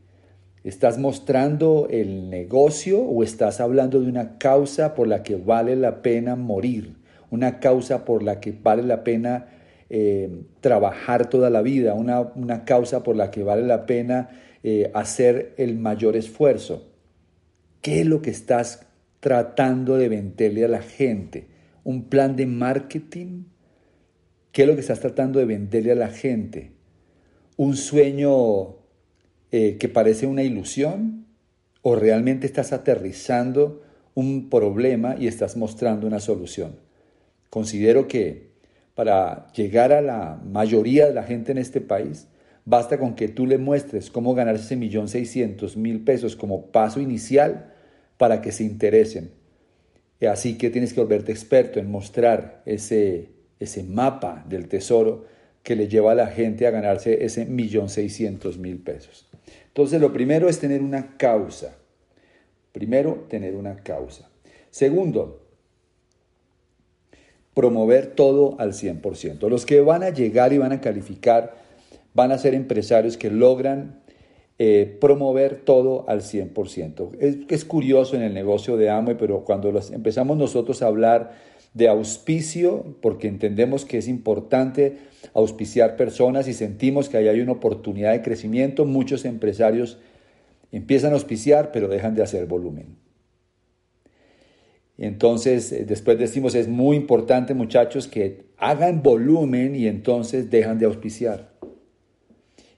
¿Estás 0.62 0.98
mostrando 0.98 1.88
el 1.90 2.30
negocio 2.30 3.00
o 3.00 3.22
estás 3.22 3.60
hablando 3.60 4.00
de 4.00 4.08
una 4.08 4.38
causa 4.38 4.94
por 4.94 5.08
la 5.08 5.22
que 5.22 5.36
vale 5.36 5.74
la 5.76 6.02
pena 6.02 6.36
morir? 6.36 6.96
Una 7.30 7.60
causa 7.60 8.04
por 8.04 8.22
la 8.22 8.40
que 8.40 8.52
vale 8.52 8.82
la 8.82 9.04
pena 9.04 9.46
eh, 9.90 10.42
trabajar 10.60 11.28
toda 11.28 11.50
la 11.50 11.62
vida, 11.62 11.94
una, 11.94 12.64
causa 12.64 13.02
por 13.02 13.16
la 13.16 13.30
que 13.30 13.42
vale 13.42 13.62
la 13.62 13.86
pena 13.86 14.30
eh, 14.62 14.90
hacer 14.94 15.54
el 15.58 15.76
mayor 15.78 16.16
esfuerzo. 16.16 16.90
¿Qué 17.82 18.00
es 18.00 18.06
lo 18.06 18.22
que 18.22 18.30
estás 18.30 18.86
tratando 19.20 19.96
de 19.96 20.08
venderle 20.08 20.64
a 20.64 20.68
la 20.68 20.82
gente? 20.82 21.48
¿Un 21.84 22.04
plan 22.04 22.34
de 22.34 22.46
marketing? 22.46 23.44
¿Qué 24.52 24.62
es 24.62 24.68
lo 24.68 24.74
que 24.74 24.80
estás 24.80 25.00
tratando 25.00 25.38
de 25.38 25.44
venderle 25.44 25.92
a 25.92 25.96
la 25.96 26.08
gente? 26.08 26.72
¿Un 27.56 27.76
sueño 27.76 28.76
eh, 29.52 29.76
que 29.78 29.88
parece 29.88 30.26
una 30.26 30.42
ilusión? 30.42 31.26
¿O 31.82 31.94
realmente 31.94 32.46
estás 32.46 32.72
aterrizando 32.72 33.82
un 34.14 34.48
problema 34.48 35.16
y 35.18 35.26
estás 35.26 35.56
mostrando 35.58 36.06
una 36.06 36.20
solución? 36.20 36.76
Considero 37.50 38.08
que 38.08 38.53
para 38.94 39.48
llegar 39.52 39.92
a 39.92 40.00
la 40.00 40.40
mayoría 40.44 41.06
de 41.06 41.14
la 41.14 41.24
gente 41.24 41.52
en 41.52 41.58
este 41.58 41.80
país, 41.80 42.28
basta 42.64 42.98
con 42.98 43.14
que 43.14 43.28
tú 43.28 43.46
le 43.46 43.58
muestres 43.58 44.10
cómo 44.10 44.34
ganarse 44.34 44.64
ese 44.64 44.76
millón 44.76 45.08
seiscientos 45.08 45.76
mil 45.76 46.04
pesos 46.04 46.36
como 46.36 46.66
paso 46.66 47.00
inicial 47.00 47.72
para 48.16 48.40
que 48.40 48.52
se 48.52 48.64
interesen. 48.64 49.32
Así 50.30 50.56
que 50.56 50.70
tienes 50.70 50.94
que 50.94 51.00
volverte 51.00 51.32
experto 51.32 51.78
en 51.80 51.90
mostrar 51.90 52.62
ese 52.64 53.34
ese 53.64 53.82
mapa 53.82 54.44
del 54.48 54.68
tesoro 54.68 55.26
que 55.62 55.76
le 55.76 55.88
lleva 55.88 56.12
a 56.12 56.14
la 56.14 56.26
gente 56.26 56.66
a 56.66 56.70
ganarse 56.70 57.24
ese 57.24 57.46
millón 57.46 57.88
seiscientos 57.88 58.58
mil 58.58 58.78
pesos. 58.78 59.28
Entonces, 59.66 60.00
lo 60.00 60.12
primero 60.12 60.48
es 60.48 60.58
tener 60.58 60.82
una 60.82 61.16
causa. 61.16 61.76
Primero, 62.72 63.26
tener 63.28 63.56
una 63.56 63.76
causa. 63.76 64.30
Segundo, 64.70 65.43
promover 67.54 68.06
todo 68.08 68.56
al 68.58 68.72
100%. 68.72 69.48
Los 69.48 69.64
que 69.64 69.80
van 69.80 70.02
a 70.02 70.10
llegar 70.10 70.52
y 70.52 70.58
van 70.58 70.72
a 70.72 70.80
calificar 70.80 71.54
van 72.12 72.32
a 72.32 72.38
ser 72.38 72.54
empresarios 72.54 73.16
que 73.16 73.30
logran 73.30 74.00
eh, 74.58 74.96
promover 75.00 75.56
todo 75.56 76.04
al 76.08 76.22
100%. 76.22 77.10
Es, 77.18 77.36
es 77.48 77.64
curioso 77.64 78.16
en 78.16 78.22
el 78.22 78.34
negocio 78.34 78.76
de 78.76 78.90
Amway, 78.90 79.16
pero 79.16 79.44
cuando 79.44 79.72
empezamos 79.92 80.36
nosotros 80.36 80.82
a 80.82 80.86
hablar 80.86 81.32
de 81.74 81.88
auspicio, 81.88 82.96
porque 83.00 83.26
entendemos 83.26 83.84
que 83.84 83.98
es 83.98 84.06
importante 84.06 84.98
auspiciar 85.32 85.96
personas 85.96 86.46
y 86.46 86.52
sentimos 86.52 87.08
que 87.08 87.16
ahí 87.16 87.26
hay 87.26 87.40
una 87.40 87.52
oportunidad 87.52 88.12
de 88.12 88.22
crecimiento. 88.22 88.84
Muchos 88.84 89.24
empresarios 89.24 89.98
empiezan 90.70 91.10
a 91.10 91.14
auspiciar, 91.14 91.72
pero 91.72 91.88
dejan 91.88 92.14
de 92.14 92.22
hacer 92.22 92.46
volumen. 92.46 93.03
Entonces, 94.98 95.72
eh, 95.72 95.84
después 95.84 96.18
decimos, 96.18 96.54
es 96.54 96.68
muy 96.68 96.96
importante 96.96 97.54
muchachos 97.54 98.06
que 98.06 98.44
hagan 98.56 99.02
volumen 99.02 99.74
y 99.74 99.86
entonces 99.86 100.50
dejan 100.50 100.78
de 100.78 100.86
auspiciar. 100.86 101.52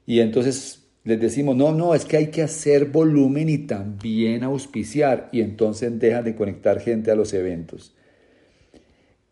Y 0.07 0.21
entonces 0.21 0.87
les 1.05 1.21
decimos, 1.21 1.57
no, 1.57 1.73
no, 1.73 1.95
es 1.95 2.05
que 2.05 2.17
hay 2.17 2.29
que 2.29 2.43
hacer 2.43 2.87
volumen 2.87 3.49
y 3.49 3.59
también 3.59 4.43
auspiciar. 4.43 5.29
Y 5.31 5.41
entonces 5.41 5.99
dejan 5.99 6.25
de 6.25 6.35
conectar 6.35 6.81
gente 6.81 7.11
a 7.11 7.15
los 7.17 7.33
eventos. 7.35 7.95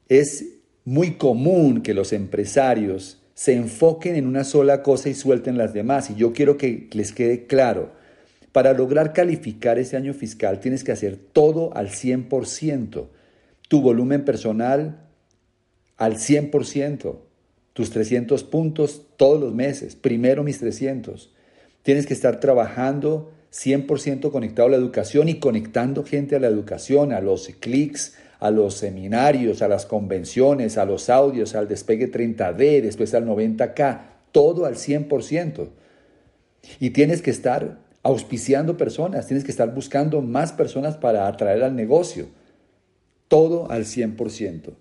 Es 0.09 0.45
muy 0.85 1.13
común 1.13 1.83
que 1.83 1.95
los 1.95 2.13
empresarios 2.13 3.23
se 3.35 3.55
enfoquen 3.55 4.15
en 4.15 4.27
una 4.27 4.45
sola 4.45 4.83
cosa 4.83 5.09
y 5.09 5.15
suelten 5.15 5.59
las 5.59 5.73
demás. 5.73 6.11
Y 6.11 6.15
yo 6.15 6.33
quiero 6.33 6.57
que 6.59 6.89
les 6.93 7.13
quede 7.13 7.47
claro, 7.47 7.93
para 8.55 8.73
lograr 8.73 9.13
calificar 9.13 9.81
ese 9.81 9.97
año 9.97 10.15
fiscal 10.15 10.61
tienes 10.61 10.85
que 10.85 10.93
hacer 10.93 11.17
todo 11.17 11.77
al 11.77 11.89
100%. 11.89 13.09
Tu 13.67 13.81
volumen 13.81 14.25
personal 14.25 15.09
al 15.97 16.19
100%. 16.19 17.17
Tus 17.73 17.91
300 17.91 18.45
puntos 18.45 19.09
todos 19.17 19.41
los 19.41 19.53
meses. 19.53 19.97
Primero 19.97 20.45
mis 20.45 20.61
300. 20.61 21.35
Tienes 21.83 22.07
que 22.07 22.15
estar 22.15 22.39
trabajando 22.39 23.33
100% 23.53 24.31
conectado 24.31 24.69
a 24.69 24.71
la 24.71 24.77
educación 24.77 25.29
y 25.29 25.41
conectando 25.41 26.05
gente 26.05 26.37
a 26.37 26.39
la 26.39 26.47
educación, 26.47 27.13
a 27.13 27.21
los 27.21 27.49
clics, 27.59 28.15
a 28.39 28.53
los 28.53 28.75
seminarios, 28.75 29.63
a 29.63 29.69
las 29.69 29.85
convenciones, 29.85 30.79
a 30.79 30.85
los 30.85 31.11
audios, 31.11 31.57
al 31.57 31.67
despegue 31.67 32.09
30D, 32.09 32.83
después 32.83 33.15
al 33.15 33.27
90K, 33.27 34.03
todo 34.31 34.65
al 34.65 34.77
100%. 34.77 35.71
Y 36.79 36.91
tienes 36.91 37.21
que 37.21 37.33
estar 37.33 37.83
auspiciando 38.05 38.77
personas, 38.77 39.27
tienes 39.27 39.45
que 39.45 39.51
estar 39.51 39.75
buscando 39.75 40.23
más 40.23 40.53
personas 40.53 40.97
para 40.97 41.27
atraer 41.27 41.65
al 41.65 41.75
negocio. 41.75 42.27
Todo 43.27 43.69
al 43.71 43.85
100%. 43.85 44.75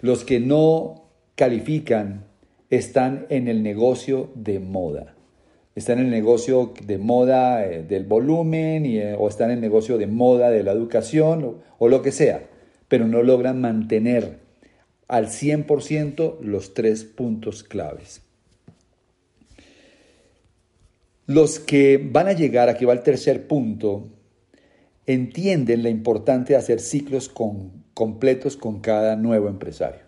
Los 0.00 0.24
que 0.24 0.40
no 0.40 1.04
califican 1.36 2.24
están 2.70 3.26
en 3.28 3.46
el 3.46 3.62
negocio 3.62 4.30
de 4.34 4.58
moda. 4.58 5.14
Están 5.76 6.00
en 6.00 6.06
el 6.06 6.10
negocio 6.10 6.74
de 6.84 6.98
moda 6.98 7.64
eh, 7.64 7.84
del 7.84 8.04
volumen 8.04 8.86
eh, 8.86 9.14
o 9.16 9.28
están 9.28 9.50
en 9.50 9.56
el 9.56 9.60
negocio 9.60 9.98
de 9.98 10.08
moda 10.08 10.50
de 10.50 10.64
la 10.64 10.72
educación 10.72 11.58
o 11.78 11.88
lo 11.88 12.02
que 12.02 12.10
sea 12.10 12.48
pero 12.88 13.08
no 13.08 13.22
logran 13.22 13.60
mantener 13.60 14.38
al 15.08 15.26
100% 15.26 16.40
los 16.40 16.74
tres 16.74 17.04
puntos 17.04 17.64
claves. 17.64 18.22
Los 21.26 21.58
que 21.58 21.98
van 21.98 22.28
a 22.28 22.32
llegar, 22.32 22.68
aquí 22.68 22.84
va 22.84 22.92
el 22.92 23.02
tercer 23.02 23.46
punto, 23.46 24.08
entienden 25.06 25.82
la 25.82 25.88
importancia 25.88 26.56
de 26.56 26.62
hacer 26.62 26.80
ciclos 26.80 27.30
completos 27.94 28.56
con 28.56 28.80
cada 28.80 29.16
nuevo 29.16 29.48
empresario. 29.48 30.02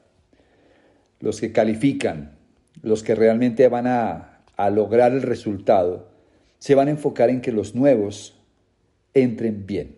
Los 1.20 1.40
que 1.40 1.52
califican, 1.52 2.37
los 2.82 3.02
que 3.02 3.14
realmente 3.14 3.68
van 3.68 3.87
a, 3.87 4.42
a 4.56 4.70
lograr 4.70 5.12
el 5.12 5.23
resultado, 5.23 6.08
se 6.58 6.75
van 6.75 6.88
a 6.88 6.92
enfocar 6.92 7.30
en 7.30 7.40
que 7.40 7.52
los 7.52 7.75
nuevos 7.75 8.38
entren 9.14 9.66
bien. 9.66 9.96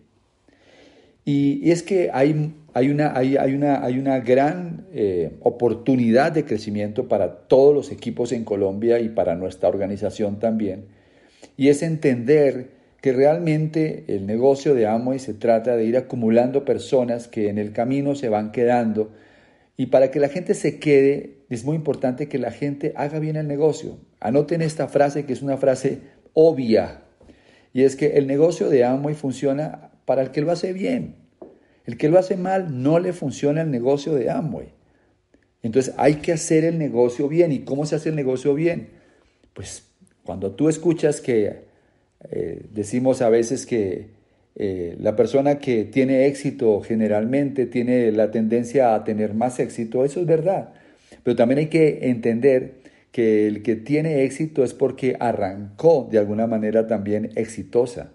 Y, 1.25 1.71
es 1.71 1.83
que 1.83 2.11
hay, 2.13 2.55
hay, 2.73 2.89
una, 2.89 3.15
hay, 3.15 3.37
una, 3.55 3.85
hay 3.85 3.99
una 3.99 4.21
gran 4.21 4.87
eh, 4.93 5.37
oportunidad 5.43 6.33
de 6.33 6.47
crecimiento 6.47 7.07
para 7.07 7.41
todos 7.49 7.75
los 7.75 7.93
equipos 7.93 8.33
en 8.33 8.45
Colombia 8.45 8.99
y 9.01 9.11
para 9.11 9.35
nuestra 9.35 9.69
organización 9.69 10.39
también. 10.39 10.87
Y 11.59 11.71
es 11.71 11.83
entender 11.83 12.71
que 13.01 13.13
realmente 13.13 14.05
el 14.07 14.27
negocio 14.27 14.77
de 14.77 14.87
Amway 14.87 15.19
se 15.19 15.35
trata 15.35 15.77
de 15.77 15.85
ir 15.85 15.97
acumulando 15.97 16.65
personas 16.65 17.27
que 17.27 17.49
en 17.49 17.59
el 17.59 17.73
camino 17.73 18.15
se 18.15 18.29
van 18.29 18.53
quedando. 18.53 19.11
Y 19.77 19.87
para 19.87 20.13
que 20.13 20.21
la 20.21 20.29
gente 20.29 20.55
se 20.55 20.79
quede, 20.79 21.41
es 21.51 21.65
muy 21.65 21.75
importante 21.75 22.29
que 22.29 22.39
la 22.39 22.53
gente 22.53 22.93
haga 22.95 23.19
bien 23.19 23.35
el 23.35 23.49
negocio. 23.49 23.99
Anoten 24.21 24.63
esta 24.63 24.87
frase 24.87 25.27
que 25.27 25.33
es 25.33 25.43
una 25.43 25.57
frase 25.57 25.99
obvia. 26.33 27.03
Y 27.73 27.83
es 27.83 27.97
que 27.97 28.19
el 28.19 28.29
negocio 28.29 28.69
de 28.69 28.85
Amway 28.85 29.17
funciona 29.17 29.91
para 30.05 30.23
el 30.23 30.31
que 30.31 30.43
lo 30.43 30.53
hace 30.53 30.73
bien. 30.73 31.17
El 31.87 31.99
que 31.99 32.09
lo 32.09 32.21
hace 32.21 32.37
mal 32.37 32.85
no 32.85 33.01
le 33.01 33.13
funciona 33.13 33.63
el 33.63 33.73
negocio 33.73 34.15
de 34.15 34.31
Amway. 34.31 34.69
Entonces 35.65 35.93
hay 35.97 36.17
que 36.17 36.33
hacer 36.33 36.65
el 36.65 36.79
negocio 36.79 37.27
bien. 37.27 37.51
¿Y 37.51 37.65
cómo 37.65 37.85
se 37.85 37.97
hace 37.97 38.11
el 38.11 38.15
negocio 38.15 38.55
bien? 38.55 38.91
Pues 39.55 39.88
cuando 40.29 40.51
tú 40.51 40.69
escuchas 40.69 41.23
que 41.23 41.61
eh, 42.31 42.67
decimos 42.75 43.23
a 43.23 43.31
veces 43.31 43.65
que 43.65 44.09
eh, 44.57 44.95
la 45.01 45.17
persona 45.17 45.59
que 45.59 45.87
tiene 45.87 46.27
éxito 46.27 46.83
generalmente 46.83 47.65
tiene 47.65 48.13
la 48.13 48.31
tendencia 48.31 48.95
a 48.95 49.05
tener 49.05 49.33
más 49.33 49.59
éxito, 49.59 50.05
eso 50.05 50.21
es 50.21 50.27
verdad. 50.27 50.75
Pero 51.23 51.35
también 51.35 51.61
hay 51.61 51.69
que 51.69 52.11
entender 52.11 52.75
que 53.11 53.47
el 53.47 53.63
que 53.63 53.77
tiene 53.77 54.25
éxito 54.25 54.65
es 54.65 54.75
porque 54.75 55.17
arrancó 55.19 56.07
de 56.11 56.19
alguna 56.19 56.47
manera 56.47 56.87
también 56.87 57.31
exitosa. 57.35 58.11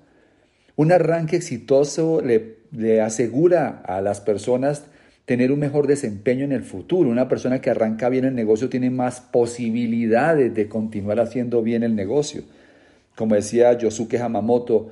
Un 0.75 0.91
arranque 0.91 1.37
exitoso 1.37 2.21
le, 2.21 3.01
asegura 3.01 3.81
a 3.87 4.01
las 4.01 4.21
personas 4.21 4.85
tener 5.25 5.51
un 5.51 5.59
mejor 5.59 5.87
desempeño 5.87 6.43
en 6.43 6.51
el 6.51 6.63
futuro. 6.63 7.09
Una 7.09 7.27
persona 7.27 7.61
que 7.61 7.69
arranca 7.69 8.09
bien 8.09 8.25
el 8.25 8.35
negocio 8.35 8.69
tiene 8.69 8.89
más 8.89 9.21
posibilidades 9.21 10.53
de 10.53 10.67
continuar 10.67 11.19
haciendo 11.19 11.61
bien 11.61 11.83
el 11.83 11.95
negocio. 11.95 12.43
Como 13.15 13.35
decía 13.35 13.77
Yosuke 13.77 14.19
Hamamoto, 14.19 14.91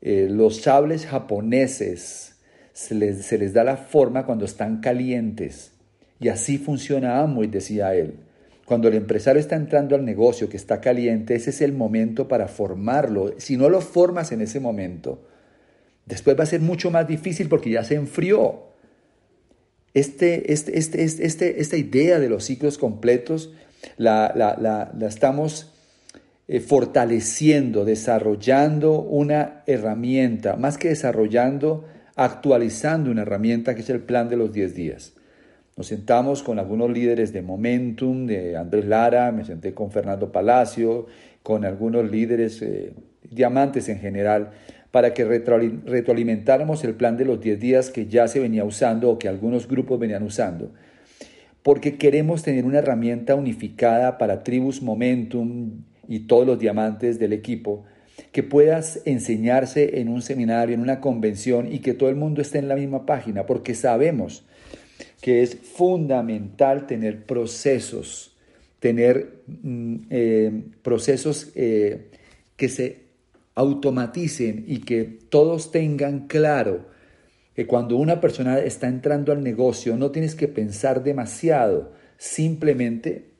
eh, 0.00 0.28
los 0.30 0.62
sables 0.62 1.06
japoneses 1.06 2.36
se 2.72 2.94
les, 2.94 3.24
se 3.24 3.38
les 3.38 3.52
da 3.52 3.64
la 3.64 3.76
forma 3.76 4.24
cuando 4.24 4.44
están 4.44 4.80
calientes. 4.80 5.72
Y 6.18 6.28
así 6.28 6.58
funciona 6.58 7.20
Amway, 7.20 7.48
decía 7.48 7.94
él. 7.94 8.14
Cuando 8.64 8.88
el 8.88 8.94
empresario 8.94 9.40
está 9.40 9.56
entrando 9.56 9.96
al 9.96 10.04
negocio 10.04 10.48
que 10.48 10.56
está 10.56 10.80
caliente, 10.80 11.34
ese 11.34 11.50
es 11.50 11.60
el 11.60 11.72
momento 11.72 12.28
para 12.28 12.46
formarlo. 12.46 13.34
Si 13.38 13.56
no 13.56 13.68
lo 13.68 13.80
formas 13.80 14.32
en 14.32 14.42
ese 14.42 14.60
momento, 14.60 15.26
después 16.06 16.38
va 16.38 16.44
a 16.44 16.46
ser 16.46 16.60
mucho 16.60 16.90
más 16.90 17.08
difícil 17.08 17.48
porque 17.48 17.70
ya 17.70 17.82
se 17.84 17.96
enfrió. 17.96 18.69
Este, 19.92 20.52
este, 20.52 20.78
este, 20.78 21.04
este 21.04 21.60
esta 21.60 21.76
idea 21.76 22.20
de 22.20 22.28
los 22.28 22.44
ciclos 22.44 22.78
completos 22.78 23.52
la, 23.96 24.32
la 24.36 25.06
estamos 25.06 25.72
eh, 26.52 26.58
fortaleciendo, 26.58 27.84
desarrollando 27.84 29.02
una 29.02 29.62
herramienta, 29.68 30.56
más 30.56 30.78
que 30.78 30.88
desarrollando, 30.88 31.84
actualizando 32.16 33.12
una 33.12 33.22
herramienta 33.22 33.76
que 33.76 33.82
es 33.82 33.90
el 33.90 34.00
plan 34.00 34.28
de 34.28 34.36
los 34.36 34.52
10 34.52 34.74
días. 34.74 35.12
Nos 35.76 35.86
sentamos 35.86 36.42
con 36.42 36.58
algunos 36.58 36.90
líderes 36.90 37.32
de 37.32 37.42
Momentum, 37.42 38.26
de 38.26 38.56
Andrés 38.56 38.84
Lara, 38.84 39.30
me 39.30 39.44
senté 39.44 39.74
con 39.74 39.92
Fernando 39.92 40.32
Palacio, 40.32 41.06
con 41.44 41.64
algunos 41.64 42.10
líderes, 42.10 42.60
eh, 42.62 42.94
diamantes 43.30 43.88
en 43.88 44.00
general, 44.00 44.50
para 44.90 45.14
que 45.14 45.24
retroalimentáramos 45.24 46.82
el 46.84 46.94
plan 46.94 47.16
de 47.16 47.24
los 47.24 47.40
10 47.40 47.60
días 47.60 47.90
que 47.90 48.06
ya 48.06 48.26
se 48.28 48.40
venía 48.40 48.64
usando 48.64 49.10
o 49.10 49.18
que 49.18 49.28
algunos 49.28 49.68
grupos 49.68 49.98
venían 49.98 50.22
usando. 50.22 50.72
porque 51.62 51.98
queremos 51.98 52.42
tener 52.42 52.64
una 52.64 52.78
herramienta 52.78 53.34
unificada 53.34 54.16
para 54.16 54.42
Tribus 54.42 54.80
Momentum 54.80 55.82
y 56.08 56.20
todos 56.20 56.46
los 56.46 56.58
diamantes 56.58 57.18
del 57.18 57.34
equipo, 57.34 57.84
que 58.32 58.42
puedas 58.42 59.02
enseñarse 59.04 60.00
en 60.00 60.08
un 60.08 60.22
seminario, 60.22 60.74
en 60.74 60.80
una 60.80 61.00
convención 61.00 61.72
y 61.72 61.80
que 61.80 61.94
todo 61.94 62.08
el 62.08 62.16
mundo 62.16 62.40
esté 62.40 62.58
en 62.58 62.68
la 62.68 62.76
misma 62.76 63.06
página, 63.06 63.46
porque 63.46 63.74
sabemos 63.74 64.44
que 65.20 65.42
es 65.42 65.54
fundamental 65.54 66.86
tener 66.86 67.24
procesos, 67.24 68.36
tener 68.78 69.42
mm, 69.46 69.96
eh, 70.10 70.62
procesos 70.82 71.52
eh, 71.54 72.08
que 72.56 72.68
se 72.68 73.09
automaticen 73.60 74.64
y 74.66 74.78
que 74.78 75.04
todos 75.04 75.70
tengan 75.70 76.26
claro 76.28 76.86
que 77.54 77.66
cuando 77.66 77.96
una 77.96 78.20
persona 78.20 78.58
está 78.58 78.88
entrando 78.88 79.32
al 79.32 79.42
negocio 79.42 79.98
no 79.98 80.10
tienes 80.10 80.34
que 80.34 80.48
pensar 80.48 81.02
demasiado, 81.02 81.92
simplemente 82.16 83.32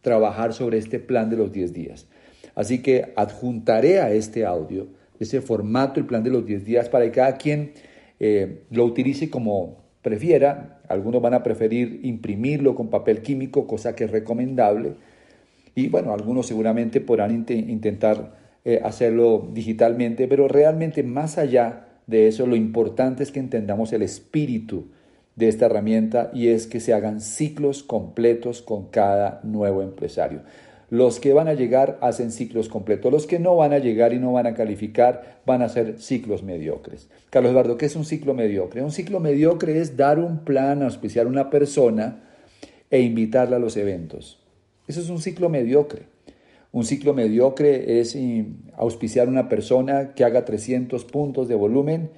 trabajar 0.00 0.54
sobre 0.54 0.78
este 0.78 0.98
plan 0.98 1.28
de 1.28 1.36
los 1.36 1.52
10 1.52 1.74
días. 1.74 2.06
Así 2.54 2.80
que 2.80 3.12
adjuntaré 3.16 4.00
a 4.00 4.12
este 4.12 4.46
audio 4.46 4.88
ese 5.20 5.42
formato, 5.42 6.00
el 6.00 6.06
plan 6.06 6.24
de 6.24 6.30
los 6.30 6.46
10 6.46 6.64
días, 6.64 6.88
para 6.88 7.04
que 7.04 7.10
cada 7.10 7.36
quien 7.36 7.72
eh, 8.20 8.62
lo 8.70 8.84
utilice 8.84 9.28
como 9.28 9.84
prefiera. 10.00 10.80
Algunos 10.88 11.20
van 11.20 11.34
a 11.34 11.42
preferir 11.42 12.00
imprimirlo 12.02 12.74
con 12.74 12.88
papel 12.88 13.20
químico, 13.20 13.66
cosa 13.66 13.94
que 13.94 14.04
es 14.04 14.10
recomendable. 14.10 14.94
Y 15.74 15.88
bueno, 15.88 16.14
algunos 16.14 16.46
seguramente 16.46 17.00
podrán 17.00 17.44
intentar 17.48 18.43
eh, 18.64 18.80
hacerlo 18.82 19.48
digitalmente, 19.52 20.26
pero 20.28 20.48
realmente 20.48 21.02
más 21.02 21.38
allá 21.38 21.86
de 22.06 22.28
eso, 22.28 22.46
lo 22.46 22.56
importante 22.56 23.22
es 23.22 23.30
que 23.30 23.40
entendamos 23.40 23.92
el 23.92 24.02
espíritu 24.02 24.86
de 25.36 25.48
esta 25.48 25.66
herramienta 25.66 26.30
y 26.32 26.48
es 26.48 26.66
que 26.66 26.80
se 26.80 26.92
hagan 26.92 27.20
ciclos 27.20 27.82
completos 27.82 28.62
con 28.62 28.88
cada 28.88 29.40
nuevo 29.42 29.82
empresario. 29.82 30.42
Los 30.90 31.18
que 31.18 31.32
van 31.32 31.48
a 31.48 31.54
llegar 31.54 31.98
hacen 32.02 32.30
ciclos 32.30 32.68
completos. 32.68 33.10
Los 33.10 33.26
que 33.26 33.38
no 33.38 33.56
van 33.56 33.72
a 33.72 33.78
llegar 33.78 34.12
y 34.12 34.18
no 34.18 34.32
van 34.32 34.46
a 34.46 34.54
calificar 34.54 35.40
van 35.44 35.62
a 35.62 35.64
hacer 35.64 35.98
ciclos 35.98 36.42
mediocres. 36.42 37.08
Carlos 37.30 37.50
Eduardo, 37.50 37.76
¿qué 37.76 37.86
es 37.86 37.96
un 37.96 38.04
ciclo 38.04 38.34
mediocre? 38.34 38.82
Un 38.82 38.92
ciclo 38.92 39.18
mediocre 39.18 39.80
es 39.80 39.96
dar 39.96 40.18
un 40.18 40.44
plan, 40.44 40.82
auspiciar 40.82 41.26
a 41.26 41.30
una 41.30 41.50
persona 41.50 42.22
e 42.90 43.00
invitarla 43.00 43.56
a 43.56 43.58
los 43.58 43.76
eventos. 43.76 44.40
Eso 44.86 45.00
es 45.00 45.08
un 45.08 45.20
ciclo 45.20 45.48
mediocre. 45.48 46.13
Un 46.74 46.84
ciclo 46.84 47.14
mediocre 47.14 48.00
es 48.00 48.18
auspiciar 48.76 49.28
a 49.28 49.30
una 49.30 49.48
persona 49.48 50.12
que 50.14 50.24
haga 50.24 50.44
300 50.44 51.04
puntos 51.04 51.46
de 51.46 51.54
volumen 51.54 52.10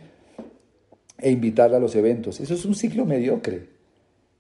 e 1.19 1.31
invitarla 1.31 1.77
a 1.77 1.81
los 1.81 1.95
eventos. 1.95 2.41
Eso 2.41 2.55
es 2.55 2.65
un 2.65 2.75
ciclo 2.75 3.05
mediocre. 3.05 3.67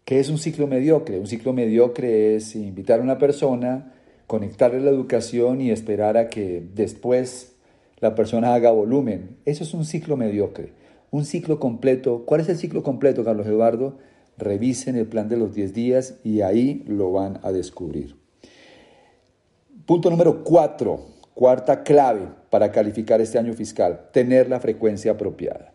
¿Qué 0.07 0.19
es 0.19 0.31
un 0.31 0.39
ciclo 0.39 0.67
mediocre? 0.67 1.21
Un 1.21 1.27
ciclo 1.27 1.53
mediocre 1.53 2.35
es 2.35 2.57
invitar 2.57 3.01
a 3.01 3.03
una 3.03 3.19
persona, 3.19 3.93
conectarle 4.27 4.81
la 4.81 4.89
educación 4.89 5.61
y 5.61 5.71
esperar 5.71 6.17
a 6.17 6.31
que 6.31 6.67
después 6.75 7.53
la 8.01 8.15
persona 8.15 8.55
haga 8.55 8.71
volumen. 8.71 9.37
Eso 9.45 9.65
es 9.65 9.75
un 9.75 9.85
ciclo 9.85 10.17
mediocre. 10.17 10.73
Un 11.11 11.27
ciclo 11.27 11.61
completo. 11.61 12.25
¿Cuál 12.25 12.41
es 12.41 12.49
el 12.49 12.57
ciclo 12.57 12.83
completo, 12.83 13.23
Carlos 13.23 13.47
Eduardo? 13.47 13.99
Revisen 14.39 14.97
el 14.97 15.09
plan 15.09 15.29
de 15.29 15.37
los 15.37 15.55
10 15.55 15.75
días 15.75 16.21
y 16.25 16.41
ahí 16.41 16.85
lo 16.87 17.13
van 17.13 17.39
a 17.43 17.53
descubrir. 17.53 18.25
Punto 19.87 20.11
número 20.11 20.43
4, 20.43 21.07
cuarta 21.33 21.85
clave 21.85 22.26
para 22.50 22.73
calificar 22.73 23.21
este 23.21 23.38
año 23.38 23.52
fiscal, 23.55 24.09
tener 24.12 24.49
la 24.49 24.59
frecuencia 24.59 25.12
apropiada. 25.12 25.75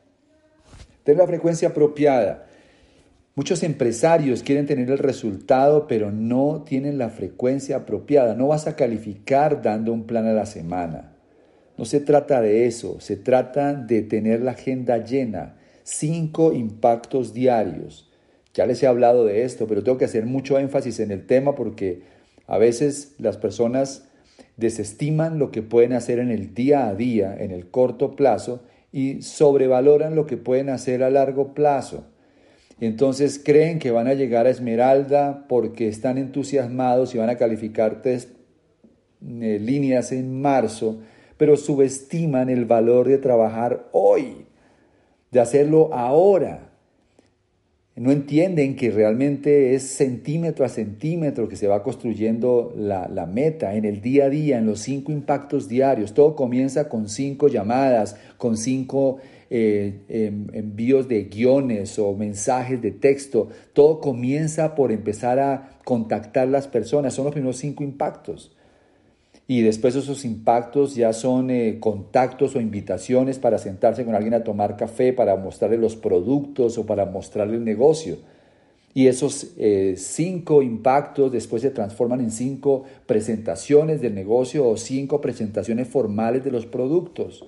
Tener 1.06 1.20
la 1.20 1.27
frecuencia 1.27 1.70
apropiada. 1.70 2.46
Muchos 3.36 3.63
empresarios 3.63 4.44
quieren 4.44 4.65
tener 4.65 4.91
el 4.91 4.98
resultado, 4.98 5.88
pero 5.88 6.12
no 6.12 6.63
tienen 6.65 6.98
la 6.98 7.10
frecuencia 7.10 7.77
apropiada. 7.77 8.36
No 8.36 8.50
vas 8.50 8.68
a 8.68 8.75
calificar 8.75 9.62
dando 9.62 9.94
un 9.94 10.03
plan 10.03 10.27
a 10.27 10.34
la 10.34 10.46
semana. 10.46 11.16
No 11.77 11.86
se 11.86 12.01
trata 12.01 12.42
de 12.42 12.66
eso, 12.66 13.00
se 13.00 13.16
trata 13.16 13.74
de 13.74 14.01
tener 14.01 14.42
la 14.42 14.51
agenda 14.51 14.98
llena. 14.98 15.55
Cinco 15.83 16.51
impactos 16.51 17.33
diarios. 17.33 18.12
Ya 18.53 18.66
les 18.66 18.83
he 18.83 18.88
hablado 18.88 19.24
de 19.24 19.44
esto, 19.44 19.68
pero 19.68 19.81
tengo 19.81 19.98
que 19.98 20.05
hacer 20.05 20.25
mucho 20.25 20.59
énfasis 20.59 21.00
en 21.00 21.12
el 21.12 21.25
tema 21.25 21.55
porque 21.55 22.01
a 22.48 22.58
veces 22.58 23.16
las 23.18 23.38
personas 23.38 24.08
desestiman 24.58 25.40
lo 25.40 25.51
que 25.51 25.62
pueden 25.62 25.94
hacer 25.94 26.20
en 26.20 26.32
el 26.32 26.54
día 26.54 26.88
a 26.88 26.96
día, 26.96 27.36
en 27.38 27.51
el 27.51 27.70
corto 27.70 28.16
plazo, 28.16 28.64
y 28.92 29.22
sobrevaloran 29.22 30.16
lo 30.16 30.25
que 30.25 30.38
pueden 30.38 30.70
hacer 30.70 31.04
a 31.04 31.10
largo 31.10 31.54
plazo. 31.54 32.06
Entonces 32.80 33.40
creen 33.44 33.80
que 33.80 33.92
van 33.92 34.08
a 34.08 34.16
llegar 34.16 34.48
a 34.48 34.50
Esmeralda 34.50 35.46
porque 35.48 35.88
están 35.88 36.18
entusiasmados 36.18 37.14
y 37.14 37.20
van 37.20 37.30
a 37.30 37.38
calificar 37.38 38.01
eh, 38.04 38.27
líneas 39.22 40.12
en 40.12 40.42
marzo, 40.42 41.00
pero 41.38 41.58
subestiman 41.58 42.50
el 42.50 42.66
valor 42.66 43.08
de 43.08 43.20
trabajar 43.20 43.88
hoy, 43.92 44.48
de 45.30 45.40
hacerlo 45.40 45.94
ahora. 45.94 46.71
No 47.98 48.12
entienden 48.12 48.77
que 48.77 48.90
realmente 48.90 49.75
es 49.75 49.84
centímetro 49.84 50.64
a 50.64 50.70
centímetro 50.70 51.50
que 51.50 51.58
se 51.58 51.68
va 51.68 51.84
construyendo 51.84 52.74
la, 52.77 53.25
meta 53.25 53.75
en 53.75 53.84
el 53.84 54.00
día 54.00 54.25
a 54.25 54.30
día, 54.30 54.60
en 54.60 54.66
los 54.66 54.80
cinco 54.80 55.12
impactos 55.12 55.68
diarios. 55.68 56.14
Todo 56.14 56.36
comienza 56.36 56.88
con 56.88 57.10
cinco 57.10 57.50
llamadas, 57.50 58.16
con 58.38 58.56
cinco 58.56 59.18
eh, 59.50 60.00
em, 60.08 60.48
envíos 60.54 61.10
de 61.10 61.25
guiones 61.25 62.00
o 62.00 62.16
mensajes 62.16 62.82
de 62.82 62.92
texto. 62.92 63.50
Todo 63.74 64.00
comienza 64.00 64.74
por 64.74 64.94
empezar 64.94 65.40
a 65.40 65.77
contactar 65.84 66.48
las 66.48 66.70
personas. 66.70 67.14
Son 67.14 67.25
los 67.25 67.34
primeros 67.34 67.58
cinco 67.58 67.84
impactos. 67.84 68.56
Y 69.51 69.64
después 69.64 69.98
esos 69.98 70.24
impactos 70.24 70.96
ya 70.96 71.11
son 71.11 71.50
eh, 71.50 71.75
contactos 71.81 72.55
o 72.55 72.61
invitaciones 72.61 73.37
para 73.37 73.57
sentarse 73.57 74.05
con 74.05 74.16
alguien 74.16 74.33
a 74.33 74.46
tomar 74.46 74.77
café, 74.77 75.11
para 75.11 75.35
mostrarle 75.35 75.77
los 75.77 75.98
productos 75.98 76.77
o 76.77 76.85
para 76.85 77.05
mostrarle 77.05 77.57
el 77.57 77.66
negocio. 77.66 78.20
Y 78.94 79.07
esos 79.07 79.51
eh, 79.57 79.96
cinco 79.98 80.61
impactos 80.61 81.33
después 81.33 81.64
se 81.64 81.70
transforman 81.70 82.22
en 82.22 82.31
cinco 82.31 82.85
presentaciones 83.05 84.00
del 84.00 84.16
negocio 84.16 84.66
o 84.66 84.77
cinco 84.77 85.20
presentaciones 85.20 85.90
formales 85.90 86.46
de 86.46 86.51
los 86.51 86.66
productos. 86.66 87.44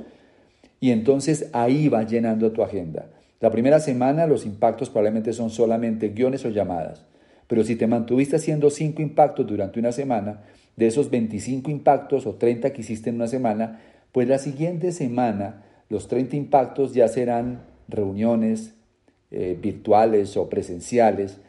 Y 0.82 0.92
entonces 0.92 1.52
ahí 1.54 1.88
va 1.88 2.04
llenando 2.04 2.52
tu 2.52 2.64
agenda. 2.64 3.06
La 3.40 3.50
primera 3.50 3.80
semana 3.80 4.28
los 4.28 4.46
impactos 4.46 4.90
probablemente 4.90 5.32
son 5.32 5.50
solamente 5.50 6.10
guiones 6.10 6.44
o 6.44 6.50
llamadas. 6.50 7.06
Pero 7.48 7.64
si 7.64 7.78
te 7.78 7.88
mantuviste 7.88 8.36
haciendo 8.36 8.70
cinco 8.72 9.02
impactos 9.02 9.48
durante 9.48 9.80
una 9.80 9.94
semana, 9.94 10.42
de 10.76 10.88
esos 10.88 11.10
25 11.10 11.70
impactos 11.70 12.26
o 12.26 12.36
30 12.36 12.74
que 12.74 12.82
hiciste 12.82 13.10
en 13.10 13.18
una 13.18 13.28
semana, 13.28 13.82
pues 14.12 14.28
la 14.28 14.38
siguiente 14.38 14.92
semana 14.92 15.64
los 15.90 16.08
30 16.08 16.36
impactos 16.36 16.94
ya 16.94 17.08
serán 17.08 17.62
reuniones 17.88 18.74
eh, 19.32 19.58
virtuales 19.62 20.38
o 20.38 20.50
presenciales 20.50 21.40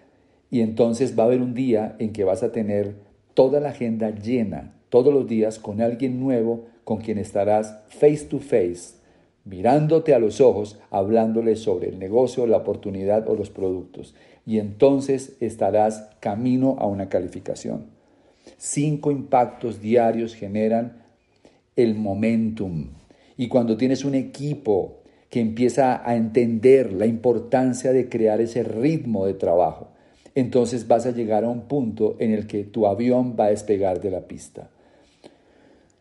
y 0.50 0.60
entonces 0.60 1.18
va 1.18 1.24
a 1.24 1.26
haber 1.26 1.40
un 1.40 1.54
día 1.54 1.96
en 1.98 2.12
que 2.12 2.24
vas 2.24 2.42
a 2.42 2.52
tener 2.52 2.94
toda 3.34 3.60
la 3.60 3.70
agenda 3.70 4.10
llena, 4.10 4.72
todos 4.88 5.12
los 5.12 5.26
días 5.26 5.58
con 5.58 5.80
alguien 5.80 6.20
nuevo 6.20 6.66
con 6.84 6.98
quien 6.98 7.18
estarás 7.18 7.80
face 7.88 8.26
to 8.26 8.38
face, 8.38 8.96
mirándote 9.44 10.14
a 10.14 10.18
los 10.18 10.40
ojos, 10.40 10.78
hablándole 10.90 11.56
sobre 11.56 11.88
el 11.88 11.98
negocio, 11.98 12.46
la 12.46 12.58
oportunidad 12.58 13.28
o 13.28 13.34
los 13.34 13.50
productos. 13.50 14.14
Y 14.46 14.58
entonces 14.58 15.36
estarás 15.40 16.10
camino 16.20 16.76
a 16.78 16.86
una 16.86 17.08
calificación. 17.08 17.93
Cinco 18.56 19.10
impactos 19.10 19.80
diarios 19.80 20.34
generan 20.34 21.02
el 21.76 21.94
momentum. 21.94 22.88
Y 23.36 23.48
cuando 23.48 23.76
tienes 23.76 24.04
un 24.04 24.14
equipo 24.14 24.98
que 25.28 25.40
empieza 25.40 26.08
a 26.08 26.14
entender 26.14 26.92
la 26.92 27.06
importancia 27.06 27.92
de 27.92 28.08
crear 28.08 28.40
ese 28.40 28.62
ritmo 28.62 29.26
de 29.26 29.34
trabajo, 29.34 29.88
entonces 30.34 30.86
vas 30.86 31.06
a 31.06 31.12
llegar 31.12 31.44
a 31.44 31.48
un 31.48 31.62
punto 31.62 32.16
en 32.18 32.32
el 32.32 32.46
que 32.46 32.64
tu 32.64 32.86
avión 32.86 33.36
va 33.38 33.46
a 33.46 33.50
despegar 33.50 34.00
de 34.00 34.10
la 34.10 34.22
pista. 34.22 34.70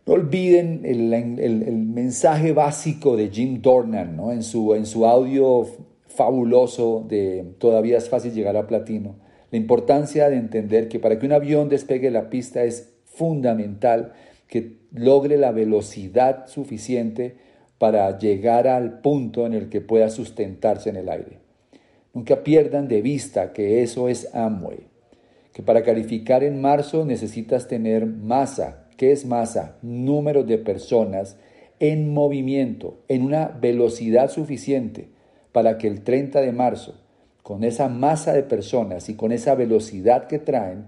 No 0.05 0.13
olviden 0.13 0.81
el, 0.83 1.77
mensaje 1.77 2.51
básico 2.51 3.15
de 3.15 3.29
Jim 3.29 3.61
Dornan 3.61 4.17
¿no? 4.17 4.31
en, 4.31 4.43
su, 4.43 4.73
en 4.73 4.85
su 4.85 5.05
audio 5.05 5.65
fabuloso 6.07 7.05
de 7.07 7.53
Todavía 7.57 7.97
es 7.97 8.09
fácil 8.09 8.33
llegar 8.33 8.57
a 8.57 8.67
platino. 8.67 9.15
La 9.53 9.57
importancia 9.57 10.31
de 10.31 10.37
entender 10.37 10.87
que 10.87 10.97
para 10.97 11.19
que 11.19 11.27
un 11.27 11.31
avión 11.31 11.69
despegue 11.69 12.09
la 12.09 12.31
pista 12.31 12.63
es 12.63 12.95
fundamental 13.05 14.13
que 14.47 14.79
logre 14.91 15.37
la 15.37 15.51
velocidad 15.51 16.47
suficiente 16.47 17.35
para 17.77 18.17
llegar 18.17 18.67
al 18.67 19.01
punto 19.01 19.45
en 19.45 19.53
el 19.53 19.69
que 19.69 19.79
pueda 19.79 20.09
sustentarse 20.09 20.89
en 20.89 20.95
el 20.95 21.07
aire. 21.07 21.37
Nunca 22.15 22.43
pierdan 22.43 22.87
de 22.87 23.03
vista 23.03 23.53
que 23.53 23.83
eso 23.83 24.09
es 24.09 24.33
Amway, 24.33 24.87
que 25.53 25.61
para 25.61 25.83
calificar 25.83 26.43
en 26.43 26.59
marzo 26.59 27.05
necesitas 27.05 27.67
tener 27.67 28.07
masa, 28.07 28.87
¿Qué 28.97 29.11
es 29.11 29.23
masa? 29.23 29.77
Número 29.83 30.43
de 30.43 30.57
personas 30.57 31.37
en 31.79 32.11
movimiento, 32.11 33.03
en 33.07 33.21
una 33.21 33.49
velocidad 33.49 34.31
suficiente 34.31 35.09
para 35.51 35.77
que 35.77 35.87
el 35.87 36.01
30 36.01 36.41
de 36.41 36.53
marzo, 36.53 37.02
con 37.43 37.63
esa 37.63 37.89
masa 37.89 38.33
de 38.33 38.43
personas 38.43 39.09
y 39.09 39.15
con 39.15 39.31
esa 39.31 39.53
velocidad 39.53 40.27
que 40.27 40.39
traen, 40.39 40.87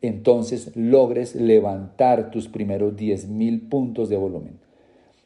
entonces 0.00 0.74
logres 0.74 1.34
levantar 1.34 2.30
tus 2.30 2.48
primeros 2.48 2.96
10 2.96 3.28
mil 3.28 3.68
puntos 3.68 4.08
de 4.08 4.16
volumen. 4.16 4.58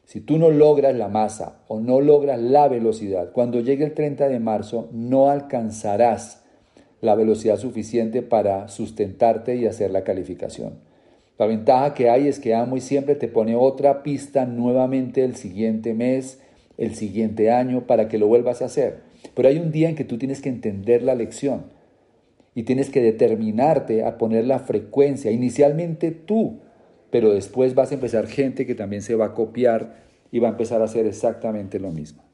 Si 0.04 0.20
tú 0.20 0.38
no 0.38 0.50
logras 0.50 0.94
la 0.96 1.08
masa 1.08 1.60
o 1.68 1.78
no 1.78 2.00
logras 2.00 2.40
la 2.40 2.66
velocidad, 2.66 3.30
cuando 3.32 3.60
llegue 3.60 3.84
el 3.84 3.94
30 3.94 4.28
de 4.28 4.40
marzo 4.40 4.88
no 4.92 5.30
alcanzarás 5.30 6.42
la 7.00 7.14
velocidad 7.14 7.56
suficiente 7.56 8.20
para 8.20 8.68
sustentarte 8.68 9.54
y 9.54 9.66
hacer 9.66 9.92
la 9.92 10.02
calificación. 10.02 10.80
La 11.38 11.46
ventaja 11.46 11.94
que 11.94 12.10
hay 12.10 12.26
es 12.26 12.40
que 12.40 12.54
Amo 12.54 12.76
siempre 12.80 13.14
te 13.14 13.28
pone 13.28 13.54
otra 13.54 14.02
pista 14.02 14.44
nuevamente 14.46 15.24
el 15.24 15.36
siguiente 15.36 15.94
mes, 15.94 16.40
el 16.76 16.94
siguiente 16.96 17.50
año, 17.50 17.86
para 17.86 18.08
que 18.08 18.18
lo 18.18 18.26
vuelvas 18.26 18.62
a 18.62 18.66
hacer. 18.66 19.09
Pero 19.34 19.48
hay 19.48 19.58
un 19.58 19.70
día 19.70 19.88
en 19.88 19.96
que 19.96 20.04
tú 20.04 20.18
tienes 20.18 20.40
que 20.40 20.48
entender 20.48 21.02
la 21.02 21.14
lección 21.14 21.64
y 22.54 22.64
tienes 22.64 22.90
que 22.90 23.00
determinarte 23.00 24.04
a 24.04 24.18
poner 24.18 24.46
la 24.46 24.58
frecuencia, 24.58 25.30
inicialmente 25.30 26.10
tú, 26.10 26.60
pero 27.10 27.32
después 27.32 27.74
vas 27.74 27.90
a 27.90 27.94
empezar 27.94 28.26
gente 28.26 28.66
que 28.66 28.74
también 28.74 29.02
se 29.02 29.14
va 29.14 29.26
a 29.26 29.34
copiar 29.34 30.04
y 30.32 30.38
va 30.38 30.48
a 30.48 30.52
empezar 30.52 30.80
a 30.80 30.84
hacer 30.84 31.06
exactamente 31.06 31.78
lo 31.78 31.90
mismo. 31.90 32.24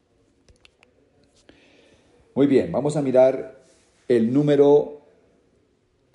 Muy 2.34 2.46
bien, 2.46 2.70
vamos 2.70 2.96
a 2.96 3.02
mirar 3.02 3.64
el 4.08 4.32
número 4.32 5.00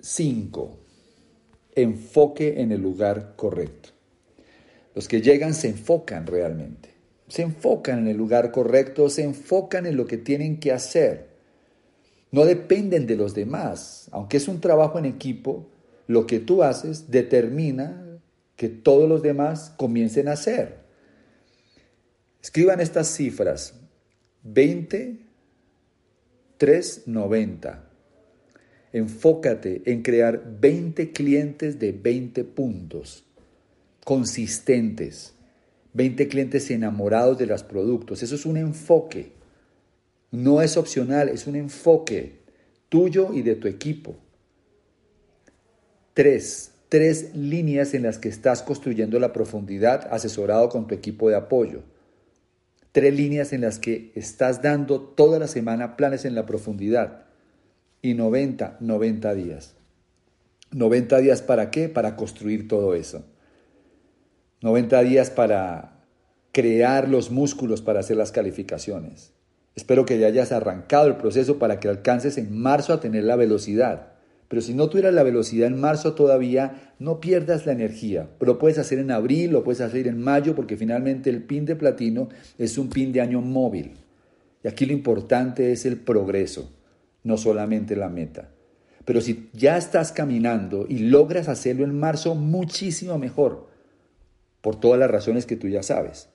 5, 0.00 0.78
enfoque 1.74 2.60
en 2.60 2.72
el 2.72 2.80
lugar 2.80 3.34
correcto. 3.36 3.90
Los 4.94 5.08
que 5.08 5.20
llegan 5.20 5.54
se 5.54 5.68
enfocan 5.68 6.26
realmente, 6.26 6.90
se 7.32 7.40
enfocan 7.40 8.00
en 8.00 8.08
el 8.08 8.18
lugar 8.18 8.50
correcto, 8.50 9.08
se 9.08 9.22
enfocan 9.22 9.86
en 9.86 9.96
lo 9.96 10.06
que 10.06 10.18
tienen 10.18 10.60
que 10.60 10.70
hacer. 10.70 11.28
No 12.30 12.44
dependen 12.44 13.06
de 13.06 13.16
los 13.16 13.32
demás, 13.32 14.10
aunque 14.12 14.36
es 14.36 14.48
un 14.48 14.60
trabajo 14.60 14.98
en 14.98 15.06
equipo, 15.06 15.66
lo 16.06 16.26
que 16.26 16.40
tú 16.40 16.62
haces 16.62 17.10
determina 17.10 18.20
que 18.54 18.68
todos 18.68 19.08
los 19.08 19.22
demás 19.22 19.72
comiencen 19.78 20.28
a 20.28 20.32
hacer. 20.32 20.80
Escriban 22.42 22.80
estas 22.80 23.08
cifras. 23.08 23.80
20, 24.42 25.20
3, 26.58 27.02
90. 27.06 27.90
Enfócate 28.92 29.80
en 29.86 30.02
crear 30.02 30.58
20 30.60 31.12
clientes 31.12 31.78
de 31.78 31.92
20 31.92 32.44
puntos, 32.44 33.24
consistentes, 34.04 35.32
20 35.94 36.28
clientes 36.28 36.70
enamorados 36.70 37.38
de 37.38 37.46
los 37.46 37.62
productos. 37.62 38.22
Eso 38.22 38.34
es 38.34 38.46
un 38.46 38.56
enfoque. 38.56 39.32
No 40.30 40.62
es 40.62 40.76
opcional, 40.76 41.28
es 41.28 41.46
un 41.46 41.56
enfoque 41.56 42.40
tuyo 42.88 43.32
y 43.32 43.42
de 43.42 43.54
tu 43.54 43.68
equipo. 43.68 44.16
3 46.14 46.72
tres 46.92 47.34
líneas 47.34 47.94
en 47.94 48.02
las 48.02 48.18
que 48.18 48.28
estás 48.28 48.60
construyendo 48.60 49.18
la 49.18 49.32
profundidad 49.32 50.12
asesorado 50.12 50.68
con 50.68 50.86
tu 50.86 50.94
equipo 50.94 51.30
de 51.30 51.36
apoyo. 51.36 51.84
Tres 52.92 53.14
líneas 53.14 53.54
en 53.54 53.62
las 53.62 53.78
que 53.78 54.12
estás 54.14 54.60
dando 54.60 55.00
toda 55.00 55.38
la 55.38 55.48
semana 55.48 55.96
planes 55.96 56.26
en 56.26 56.34
la 56.34 56.44
profundidad. 56.44 57.24
Y 58.02 58.12
90, 58.12 58.76
90 58.80 59.34
días. 59.34 59.72
90 60.72 61.16
días 61.20 61.40
para 61.40 61.70
qué? 61.70 61.88
Para 61.88 62.14
construir 62.14 62.68
todo 62.68 62.94
eso. 62.94 63.24
90 64.62 65.02
días 65.02 65.30
para 65.30 65.92
crear 66.52 67.08
los 67.08 67.30
músculos 67.30 67.82
para 67.82 68.00
hacer 68.00 68.16
las 68.16 68.30
calificaciones. 68.30 69.32
Espero 69.74 70.04
que 70.04 70.18
ya 70.18 70.28
hayas 70.28 70.52
arrancado 70.52 71.08
el 71.08 71.16
proceso 71.16 71.58
para 71.58 71.80
que 71.80 71.88
alcances 71.88 72.38
en 72.38 72.56
marzo 72.56 72.92
a 72.92 73.00
tener 73.00 73.24
la 73.24 73.36
velocidad. 73.36 74.12
Pero 74.48 74.60
si 74.60 74.74
no 74.74 74.90
tuvieras 74.90 75.14
la 75.14 75.22
velocidad 75.22 75.66
en 75.66 75.80
marzo 75.80 76.12
todavía, 76.12 76.92
no 76.98 77.20
pierdas 77.20 77.64
la 77.64 77.72
energía. 77.72 78.28
Lo 78.38 78.58
puedes 78.58 78.78
hacer 78.78 78.98
en 78.98 79.10
abril, 79.10 79.50
lo 79.50 79.64
puedes 79.64 79.80
hacer 79.80 80.06
en 80.06 80.20
mayo, 80.20 80.54
porque 80.54 80.76
finalmente 80.76 81.30
el 81.30 81.42
pin 81.42 81.64
de 81.64 81.74
platino 81.74 82.28
es 82.58 82.76
un 82.76 82.90
pin 82.90 83.12
de 83.12 83.22
año 83.22 83.40
móvil. 83.40 83.92
Y 84.62 84.68
aquí 84.68 84.84
lo 84.84 84.92
importante 84.92 85.72
es 85.72 85.86
el 85.86 85.96
progreso, 85.96 86.70
no 87.24 87.38
solamente 87.38 87.96
la 87.96 88.10
meta. 88.10 88.50
Pero 89.06 89.22
si 89.22 89.48
ya 89.54 89.78
estás 89.78 90.12
caminando 90.12 90.84
y 90.86 90.98
logras 90.98 91.48
hacerlo 91.48 91.84
en 91.84 91.98
marzo, 91.98 92.34
muchísimo 92.34 93.18
mejor, 93.18 93.71
por 94.62 94.80
todas 94.80 94.98
las 94.98 95.10
razones 95.10 95.44
que 95.44 95.56
tú 95.56 95.68
ya 95.68 95.82
sabes. 95.82 96.30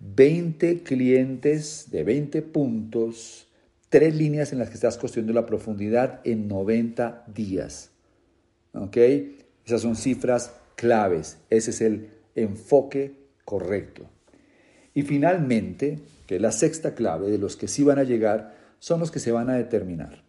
20 0.00 0.82
clientes 0.82 1.86
de 1.90 2.02
20 2.02 2.42
puntos 2.42 3.46
tres 3.88 4.14
líneas 4.14 4.52
en 4.52 4.58
las 4.58 4.68
que 4.68 4.74
estás 4.74 4.98
construyendo 4.98 5.32
la 5.32 5.46
profundidad 5.46 6.20
en 6.24 6.48
90 6.48 7.24
días. 7.34 7.90
¿Ok? 8.74 8.96
Esas 9.64 9.82
son 9.82 9.96
cifras 9.96 10.52
claves. 10.74 11.38
Ese 11.50 11.70
es 11.70 11.80
el 11.80 12.08
enfoque 12.34 13.14
correcto. 13.44 14.08
Y 14.92 15.02
finalmente, 15.02 16.00
que 16.26 16.40
la 16.40 16.52
sexta 16.52 16.94
clave 16.94 17.30
de 17.30 17.38
los 17.38 17.56
que 17.56 17.68
sí 17.68 17.82
van 17.84 17.98
a 17.98 18.04
llegar, 18.04 18.54
son 18.78 19.00
los 19.00 19.10
que 19.10 19.18
se 19.18 19.32
van 19.32 19.50
a 19.50 19.56
determinar. 19.56 20.22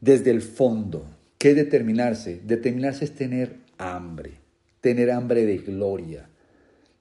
Desde 0.00 0.30
el 0.30 0.42
fondo, 0.42 1.06
¿qué 1.38 1.54
determinarse? 1.54 2.40
Determinarse 2.44 3.04
es 3.04 3.14
tener 3.14 3.56
hambre, 3.78 4.39
tener 4.80 5.10
hambre 5.10 5.44
de 5.44 5.58
gloria, 5.58 6.28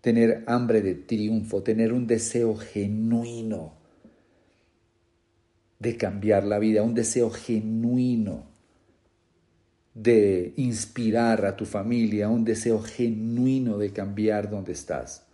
tener 0.01 0.43
hambre 0.47 0.81
de 0.81 0.95
triunfo, 0.95 1.63
tener 1.63 1.93
un 1.93 2.07
deseo 2.07 2.55
genuino 2.55 3.73
de 5.79 5.95
cambiar 5.97 6.43
la 6.43 6.59
vida, 6.59 6.83
un 6.83 6.93
deseo 6.93 7.29
genuino 7.29 8.47
de 9.93 10.53
inspirar 10.57 11.45
a 11.45 11.55
tu 11.55 11.65
familia, 11.65 12.29
un 12.29 12.45
deseo 12.45 12.81
genuino 12.81 13.77
de 13.77 13.91
cambiar 13.91 14.49
donde 14.49 14.73
estás. 14.73 15.25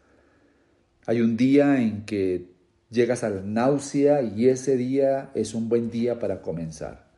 Hay 1.08 1.22
un 1.22 1.38
día 1.38 1.82
en 1.82 2.06
que 2.06 2.48
llegas 2.90 3.24
a 3.24 3.30
la 3.30 3.42
náusea 3.42 4.22
y 4.22 4.48
ese 4.48 4.78
día 4.78 5.32
es 5.36 5.54
un 5.54 5.70
buen 5.70 5.90
día 5.90 6.20
para 6.20 6.42
comenzar. 6.42 7.12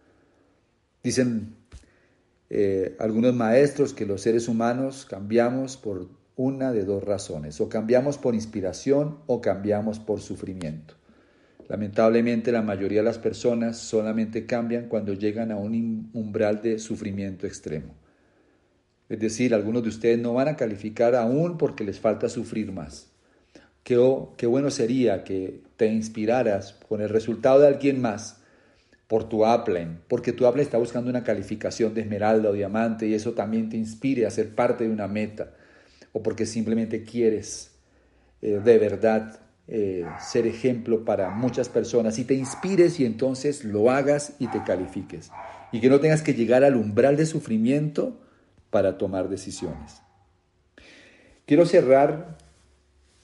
Dicen 1.03 1.56
eh, 2.49 2.95
algunos 2.99 3.33
maestros 3.33 3.93
que 3.93 4.05
los 4.05 4.21
seres 4.21 4.47
humanos 4.47 5.05
cambiamos 5.05 5.75
por 5.77 6.07
una 6.35 6.71
de 6.71 6.85
dos 6.85 7.03
razones, 7.03 7.59
o 7.59 7.67
cambiamos 7.67 8.17
por 8.17 8.35
inspiración 8.35 9.17
o 9.25 9.41
cambiamos 9.41 9.99
por 9.99 10.21
sufrimiento. 10.21 10.93
Lamentablemente 11.67 12.51
la 12.51 12.61
mayoría 12.61 12.99
de 12.99 13.05
las 13.05 13.17
personas 13.17 13.77
solamente 13.77 14.45
cambian 14.45 14.87
cuando 14.87 15.13
llegan 15.13 15.51
a 15.51 15.57
un 15.57 16.09
umbral 16.13 16.61
de 16.61 16.79
sufrimiento 16.79 17.45
extremo. 17.45 17.93
Es 19.09 19.19
decir, 19.19 19.53
algunos 19.53 19.83
de 19.83 19.89
ustedes 19.89 20.19
no 20.19 20.33
van 20.33 20.47
a 20.47 20.55
calificar 20.55 21.15
aún 21.15 21.57
porque 21.57 21.83
les 21.83 21.99
falta 21.99 22.29
sufrir 22.29 22.71
más. 22.71 23.11
Qué, 23.83 23.97
qué 24.37 24.47
bueno 24.47 24.69
sería 24.69 25.23
que 25.23 25.61
te 25.75 25.87
inspiraras 25.87 26.73
con 26.87 27.01
el 27.01 27.09
resultado 27.09 27.59
de 27.59 27.67
alguien 27.67 28.01
más 28.01 28.36
por 29.07 29.29
tu 29.29 29.45
Apple, 29.45 29.87
porque 30.07 30.33
tu 30.33 30.45
Apple 30.45 30.61
está 30.61 30.77
buscando 30.77 31.09
una 31.09 31.23
calificación 31.23 31.93
de 31.93 32.01
esmeralda 32.01 32.49
o 32.49 32.53
diamante 32.53 33.07
y 33.07 33.13
eso 33.13 33.33
también 33.33 33.69
te 33.69 33.77
inspire 33.77 34.25
a 34.25 34.31
ser 34.31 34.53
parte 34.53 34.83
de 34.83 34.89
una 34.89 35.07
meta, 35.07 35.53
o 36.11 36.21
porque 36.21 36.45
simplemente 36.45 37.03
quieres 37.03 37.71
eh, 38.41 38.59
de 38.63 38.77
verdad 38.77 39.39
eh, 39.67 40.05
ser 40.19 40.47
ejemplo 40.47 41.03
para 41.03 41.29
muchas 41.29 41.69
personas 41.69 42.19
y 42.19 42.25
te 42.25 42.33
inspires 42.33 42.99
y 42.99 43.05
entonces 43.05 43.63
lo 43.63 43.91
hagas 43.91 44.33
y 44.39 44.47
te 44.47 44.63
califiques. 44.63 45.31
Y 45.71 45.81
que 45.81 45.89
no 45.89 45.99
tengas 45.99 46.21
que 46.21 46.33
llegar 46.33 46.63
al 46.63 46.75
umbral 46.75 47.17
de 47.17 47.25
sufrimiento 47.25 48.19
para 48.69 48.97
tomar 48.97 49.27
decisiones. 49.27 50.01
Quiero 51.45 51.65
cerrar 51.65 52.37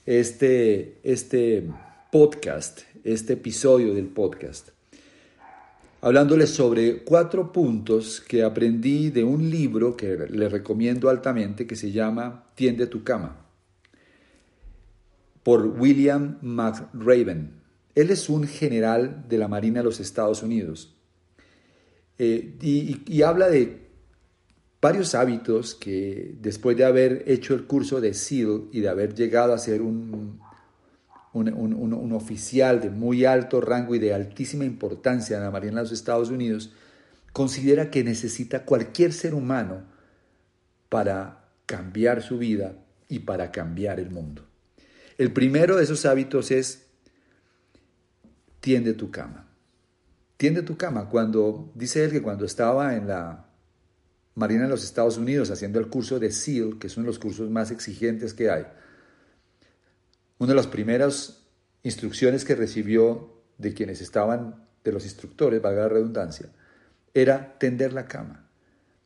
este, 0.05 0.99
este 1.03 1.69
podcast, 2.11 2.81
este 3.03 3.33
episodio 3.33 3.93
del 3.93 4.07
podcast, 4.07 4.69
hablándoles 6.03 6.49
sobre 6.49 6.97
cuatro 7.05 7.53
puntos 7.53 8.19
que 8.19 8.43
aprendí 8.43 9.09
de 9.09 9.23
un 9.23 9.49
libro 9.49 9.95
que 9.95 10.17
le 10.29 10.49
recomiendo 10.49 11.09
altamente 11.09 11.65
que 11.65 11.77
se 11.77 11.93
llama 11.93 12.51
Tiende 12.55 12.87
tu 12.87 13.05
cama 13.05 13.37
por 15.43 15.65
William 15.65 16.39
McRaven. 16.41 17.53
Él 17.95 18.09
es 18.09 18.27
un 18.27 18.45
general 18.45 19.23
de 19.29 19.37
la 19.37 19.47
Marina 19.47 19.79
de 19.79 19.85
los 19.85 20.01
Estados 20.01 20.43
Unidos 20.43 20.93
eh, 22.17 22.57
y, 22.61 23.21
habla 23.21 23.47
de 23.47 23.87
varios 24.81 25.15
hábitos 25.15 25.73
que 25.73 26.35
después 26.41 26.75
de 26.75 26.83
haber 26.83 27.23
hecho 27.27 27.53
el 27.53 27.63
curso 27.63 28.01
de 28.01 28.13
SEAL 28.13 28.63
y 28.73 28.81
de 28.81 28.89
haber 28.89 29.15
llegado 29.15 29.53
a 29.53 29.57
ser 29.57 29.81
un, 29.81 30.41
un, 31.33 32.11
oficial 32.13 32.79
de 32.79 32.89
muy 32.89 33.25
alto 33.25 33.59
rango 33.59 33.95
y 33.95 33.99
de 33.99 34.13
altísima 34.13 34.65
importancia 34.65 35.37
en 35.37 35.43
la 35.43 35.51
Marina 35.51 35.77
de 35.77 35.81
los 35.83 35.91
Estados 35.91 36.29
Unidos, 36.29 36.71
considera 37.31 37.89
que 37.89 38.03
necesita 38.03 38.65
cualquier 38.65 39.13
ser 39.13 39.33
humano 39.33 39.83
para 40.89 41.49
cambiar 41.65 42.21
su 42.21 42.37
vida 42.37 42.75
y 43.07 43.19
para 43.19 43.51
cambiar 43.51 43.99
el 43.99 44.11
mundo. 44.11 44.45
El 45.17 45.31
primero 45.33 45.75
de 45.77 45.83
esos 45.83 46.05
hábitos 46.05 46.51
es 46.51 46.85
tiende 48.59 48.93
tu 48.93 49.11
cama. 49.11 49.49
tiende 50.37 50.61
tu 50.61 50.77
cama. 50.77 51.09
Cuando, 51.09 51.71
dice 51.75 52.03
él 52.03 52.11
que 52.11 52.21
cuando 52.21 52.45
estaba 52.45 52.95
en 52.95 53.07
la 53.07 53.45
Marina 54.35 54.63
de 54.63 54.69
los 54.69 54.83
Estados 54.83 55.17
Unidos 55.17 55.51
haciendo 55.51 55.79
el 55.79 55.87
curso 55.87 56.19
de 56.19 56.31
SEAL, 56.31 56.79
que 56.79 56.87
es 56.87 56.97
uno 56.97 57.05
de 57.05 57.09
los 57.09 57.19
cursos 57.19 57.49
más 57.49 57.71
exigentes 57.71 58.33
que 58.33 58.49
hay, 58.49 58.65
una 60.43 60.51
de 60.51 60.57
las 60.57 60.67
primeras 60.67 61.45
instrucciones 61.83 62.43
que 62.43 62.53
recibió 62.53 63.31
de 63.57 63.73
quienes 63.73 64.01
estaban, 64.01 64.67
de 64.83 64.91
los 64.91 65.05
instructores, 65.05 65.61
valga 65.61 65.83
la 65.83 65.87
redundancia, 65.87 66.49
era 67.13 67.57
tender 67.59 67.93
la 67.93 68.07
cama. 68.07 68.49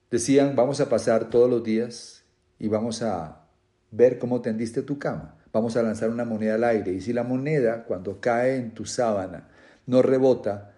Decían, 0.09 0.55
vamos 0.55 0.81
a 0.81 0.89
pasar 0.89 1.29
todos 1.29 1.47
los 1.47 1.63
días 1.63 2.23
y 2.57 2.69
vamos 2.69 3.03
a 3.03 3.45
ver 3.91 4.17
cómo 4.17 4.41
tendiste 4.41 4.81
tu 4.81 4.97
cama. 4.97 5.37
Vamos 5.53 5.77
a 5.77 5.83
lanzar 5.83 6.09
una 6.09 6.25
moneda 6.25 6.55
al 6.55 6.63
aire 6.63 6.93
y 6.93 7.01
si 7.01 7.13
la 7.13 7.23
moneda 7.23 7.83
cuando 7.83 8.19
cae 8.19 8.55
en 8.55 8.73
tu 8.73 8.85
sábana 8.85 9.47
no 9.85 10.01
rebota, 10.01 10.73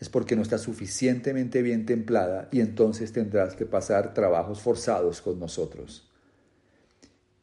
es 0.00 0.08
porque 0.08 0.34
no 0.34 0.42
está 0.42 0.58
suficientemente 0.58 1.62
bien 1.62 1.86
templada 1.86 2.48
y 2.50 2.62
entonces 2.62 3.12
tendrás 3.12 3.54
que 3.54 3.64
pasar 3.64 4.12
trabajos 4.12 4.60
forzados 4.60 5.20
con 5.20 5.38
nosotros. 5.38 6.09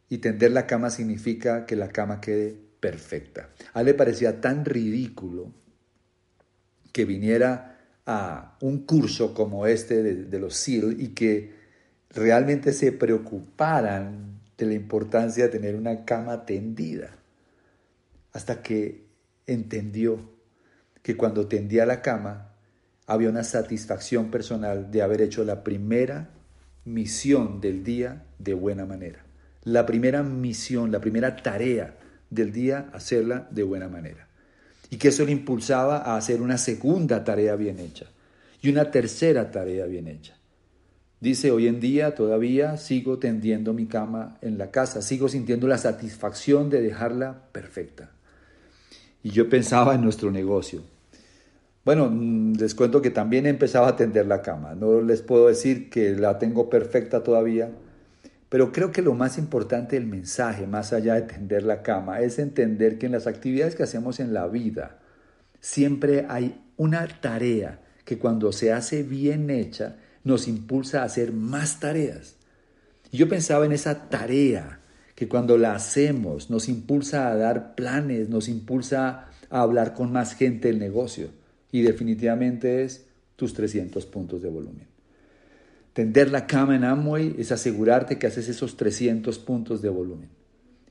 Y 0.09 0.19
tender 0.19 0.51
la 0.51 0.67
cama 0.67 0.89
significa 0.89 1.65
que 1.65 1.75
la 1.75 1.89
cama 1.89 2.21
quede 2.21 2.57
perfecta. 2.79 3.49
A 3.73 3.81
él 3.81 3.87
le 3.87 3.93
parecía 3.93 4.39
tan 4.39 4.65
ridículo 4.65 5.51
que 6.93 7.05
viniera 7.05 7.77
a 8.05 8.57
un 8.61 8.85
curso 8.85 9.33
como 9.33 9.67
este 9.67 10.01
de, 10.01 10.39
los 10.39 10.55
SEAL 10.55 11.01
y 11.01 11.09
que 11.09 11.53
realmente 12.09 12.71
se 12.71 12.93
preocuparan 12.93 14.39
de 14.57 14.65
la 14.65 14.73
importancia 14.73 15.43
de 15.43 15.49
tener 15.49 15.75
una 15.75 16.05
cama 16.05 16.45
tendida. 16.45 17.17
Hasta 18.31 18.61
que 18.61 19.05
entendió 19.45 20.31
que 21.01 21.17
cuando 21.17 21.47
tendía 21.47 21.85
la 21.85 22.01
cama 22.01 22.53
había 23.05 23.29
una 23.29 23.43
satisfacción 23.43 24.31
personal 24.31 24.89
de 24.89 25.01
haber 25.01 25.21
hecho 25.21 25.43
la 25.43 25.63
primera 25.63 26.29
misión 26.85 27.61
del 27.61 27.83
día 27.83 28.23
de 28.39 28.53
buena 28.53 28.85
manera. 28.85 29.25
La 29.67 29.85
primera 29.85 30.23
misión, 30.23 30.93
la 30.93 31.01
primera 31.01 31.35
tarea 31.35 31.97
del 32.29 32.53
día, 32.53 32.89
hacerla 32.93 33.49
de 33.51 33.63
buena 33.63 33.89
manera. 33.89 34.29
Y 34.89 34.95
que 34.95 35.09
eso 35.09 35.25
le 35.25 35.33
impulsaba 35.33 35.97
a 35.97 36.15
hacer 36.15 36.41
una 36.41 36.57
segunda 36.57 37.25
tarea 37.25 37.57
bien 37.57 37.77
hecha 37.79 38.05
y 38.61 38.69
una 38.69 38.91
tercera 38.91 39.51
tarea 39.51 39.85
bien 39.85 40.07
hecha. 40.07 40.37
Dice, 41.19 41.51
hoy 41.51 41.67
en 41.67 41.81
día 41.81 42.15
todavía 42.15 42.77
sigo 42.77 43.19
tendiendo 43.19 43.73
mi 43.73 43.87
cama 43.87 44.37
en 44.41 44.57
la 44.57 44.71
casa, 44.71 45.01
sigo 45.01 45.27
sintiendo 45.27 45.67
la 45.67 45.77
satisfacción 45.77 46.69
de 46.69 46.81
dejarla 46.81 47.49
perfecta. 47.51 48.11
Y 49.21 49.31
yo 49.31 49.49
pensaba 49.49 49.95
en 49.95 50.01
nuestro 50.01 50.31
negocio. 50.31 50.81
Bueno, 51.83 52.09
mm, 52.09 52.53
les 52.53 52.73
cuento 52.73 53.01
que 53.01 53.09
también 53.09 53.45
empezaba 53.45 53.89
a 53.89 53.95
tender 53.97 54.27
la 54.27 54.41
cama. 54.41 54.75
No 54.75 55.01
les 55.01 55.21
puedo 55.21 55.49
decir 55.49 55.89
que 55.89 56.15
la 56.15 56.39
tengo 56.39 56.69
perfecta 56.69 57.21
todavía, 57.21 57.69
pero 58.49 58.71
creo 58.71 58.91
que 58.91 59.01
lo 59.01 59.13
más 59.13 59.37
importante 59.37 59.97
del 59.97 60.07
mensaje, 60.07 60.67
más 60.67 60.93
allá 60.93 61.15
de 61.15 61.23
tender 61.23 61.63
la 61.63 61.81
cama, 61.81 62.21
es 62.21 62.39
entender 62.39 62.97
que 62.97 63.07
en 63.07 63.11
las 63.11 63.27
actividades 63.27 63.75
que 63.75 63.83
hacemos 63.83 64.19
en 64.19 64.33
la 64.33 64.47
vida, 64.47 64.99
siempre 65.59 66.25
hay 66.29 66.63
una 66.77 67.07
tarea 67.07 67.81
que 68.05 68.17
cuando 68.17 68.53
se 68.53 68.71
hace 68.71 69.03
bien 69.03 69.49
hecha, 69.49 69.97
nos 70.23 70.47
impulsa 70.47 71.01
a 71.01 71.05
hacer 71.05 71.33
más 71.33 71.79
tareas. 71.79 72.35
Y 73.11 73.17
yo 73.17 73.27
pensaba 73.27 73.65
en 73.65 73.73
esa 73.73 74.09
tarea 74.09 74.79
que 75.15 75.27
cuando 75.27 75.57
la 75.57 75.73
hacemos 75.73 76.49
nos 76.49 76.69
impulsa 76.69 77.29
a 77.29 77.35
dar 77.35 77.75
planes, 77.75 78.29
nos 78.29 78.47
impulsa 78.47 79.29
a 79.49 79.61
hablar 79.61 79.93
con 79.93 80.11
más 80.11 80.35
gente 80.35 80.69
del 80.69 80.79
negocio. 80.79 81.29
Y 81.71 81.81
definitivamente 81.81 82.83
es 82.83 83.05
tus 83.35 83.53
300 83.53 84.05
puntos 84.05 84.41
de 84.41 84.49
volumen. 84.49 84.96
Tender 85.97 86.29
la 86.29 86.45
cama 86.45 86.75
en 86.75 86.83
Amway 86.83 87.33
es 87.39 87.51
asegurarte 87.51 88.19
que 88.19 88.27
haces 88.27 88.47
esos 88.49 88.77
300 88.77 89.39
puntos 89.39 89.81
de 89.81 89.89
volumen. 89.89 90.29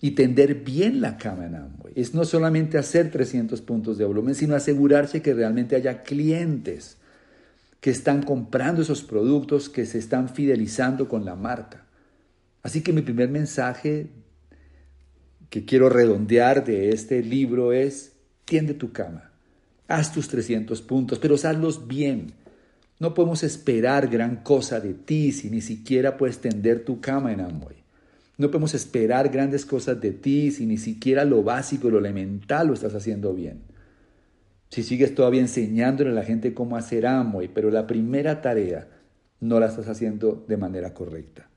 Y 0.01 0.11
tender 0.16 0.64
bien 0.64 1.01
la 1.01 1.16
cama 1.16 1.47
en 1.47 1.55
Amway 1.55 1.92
es 1.95 2.12
no 2.12 2.25
solamente 2.25 2.77
hacer 2.77 3.12
300 3.12 3.61
puntos 3.61 3.99
de 3.99 4.05
volumen, 4.05 4.35
sino 4.35 4.57
asegurarse 4.57 5.23
que 5.23 5.33
realmente 5.33 5.77
haya 5.77 6.03
clientes 6.03 6.97
que 7.79 7.90
están 7.90 8.25
comprando 8.25 8.83
esos 8.83 9.05
productos, 9.05 9.69
que 9.69 9.87
se 9.87 9.99
están 9.99 10.29
fidelizando 10.29 11.09
con 11.09 11.25
la 11.25 11.37
marca. 11.37 11.87
Así 12.64 12.81
que 12.81 12.92
mi 12.92 13.03
primer 13.03 13.29
mensaje 13.29 14.09
que 15.51 15.64
quiero 15.64 15.88
redondear 15.88 16.64
de 16.64 16.88
este 16.88 17.23
libro 17.23 17.73
es, 17.73 18.14
tiende 18.45 18.75
tu 18.75 18.90
cama, 18.90 19.31
haz 19.87 20.12
tus 20.12 20.27
300 20.27 20.83
puntos, 20.83 21.21
pero 21.21 21.37
hazlos 21.37 21.87
bien. 21.87 22.33
No 22.98 23.12
podemos 23.12 23.42
esperar 23.42 24.09
gran 24.09 24.37
cosa 24.37 24.80
de 24.80 24.94
ti 24.94 25.32
si 25.32 25.50
ni 25.50 25.61
siquiera 25.61 26.16
puedes 26.16 26.38
tender 26.38 26.85
tu 26.85 27.00
cama 27.00 27.32
en 27.32 27.40
Amway. 27.40 27.76
No 28.38 28.48
podemos 28.48 28.74
esperar 28.74 29.28
grandes 29.28 29.66
cosas 29.66 30.00
de 30.00 30.12
ti 30.12 30.50
si 30.50 30.66
ni 30.66 30.78
siquiera 30.78 31.24
lo 31.24 31.42
básico, 31.42 31.90
lo 31.90 31.98
elemental 31.98 32.68
lo 32.68 32.74
estás 32.74 32.94
haciendo 32.94 33.35
bien. 33.35 33.61
Si 34.70 34.82
sigues 34.82 35.14
todavía 35.14 35.40
enseñándole 35.40 36.11
a 36.11 36.14
la 36.14 36.24
gente 36.24 36.54
cómo 36.54 36.76
hacer 36.76 37.06
Amway, 37.06 37.48
pero 37.48 37.70
la 37.70 37.87
primera 37.87 38.40
tarea 38.40 38.88
no 39.40 39.61
la 39.61 39.66
estás 39.66 39.88
haciendo 39.88 40.44
de 40.48 40.56
manera 40.56 40.92
correcta. 40.94 41.48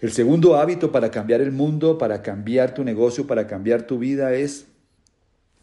El 0.00 0.12
segundo 0.12 0.56
hábito 0.56 0.92
para 0.92 1.10
cambiar 1.10 1.40
el 1.40 1.52
mundo, 1.52 1.96
para 1.96 2.22
cambiar 2.22 2.74
tu 2.74 2.84
negocio, 2.84 3.26
para 3.26 3.46
cambiar 3.46 3.86
tu 3.86 3.98
vida 3.98 4.34
es 4.34 4.66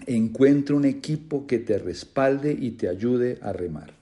encuentra 0.08 0.76
un 0.76 0.86
equipo 0.86 1.46
que 1.46 1.60
te 1.60 1.78
respalde 1.78 2.56
y 2.60 2.72
te 2.72 2.90
ayude 2.90 3.38
a 3.42 3.54
remar. 3.54 4.01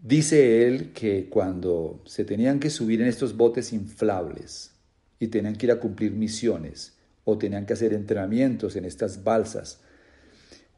Dice 0.00 0.66
él 0.66 0.92
que 0.92 1.28
cuando 1.28 2.02
se 2.06 2.24
tenían 2.24 2.60
que 2.60 2.70
subir 2.70 3.02
en 3.02 3.08
estos 3.08 3.36
botes 3.36 3.72
inflables 3.72 4.72
y 5.18 5.26
tenían 5.26 5.56
que 5.56 5.66
ir 5.66 5.72
a 5.72 5.80
cumplir 5.80 6.12
misiones, 6.12 6.98
o 7.24 7.36
tenían 7.36 7.66
que 7.66 7.74
hacer 7.74 7.92
entrenamientos 7.92 8.74
en 8.76 8.86
estas 8.86 9.22
balsas. 9.22 9.80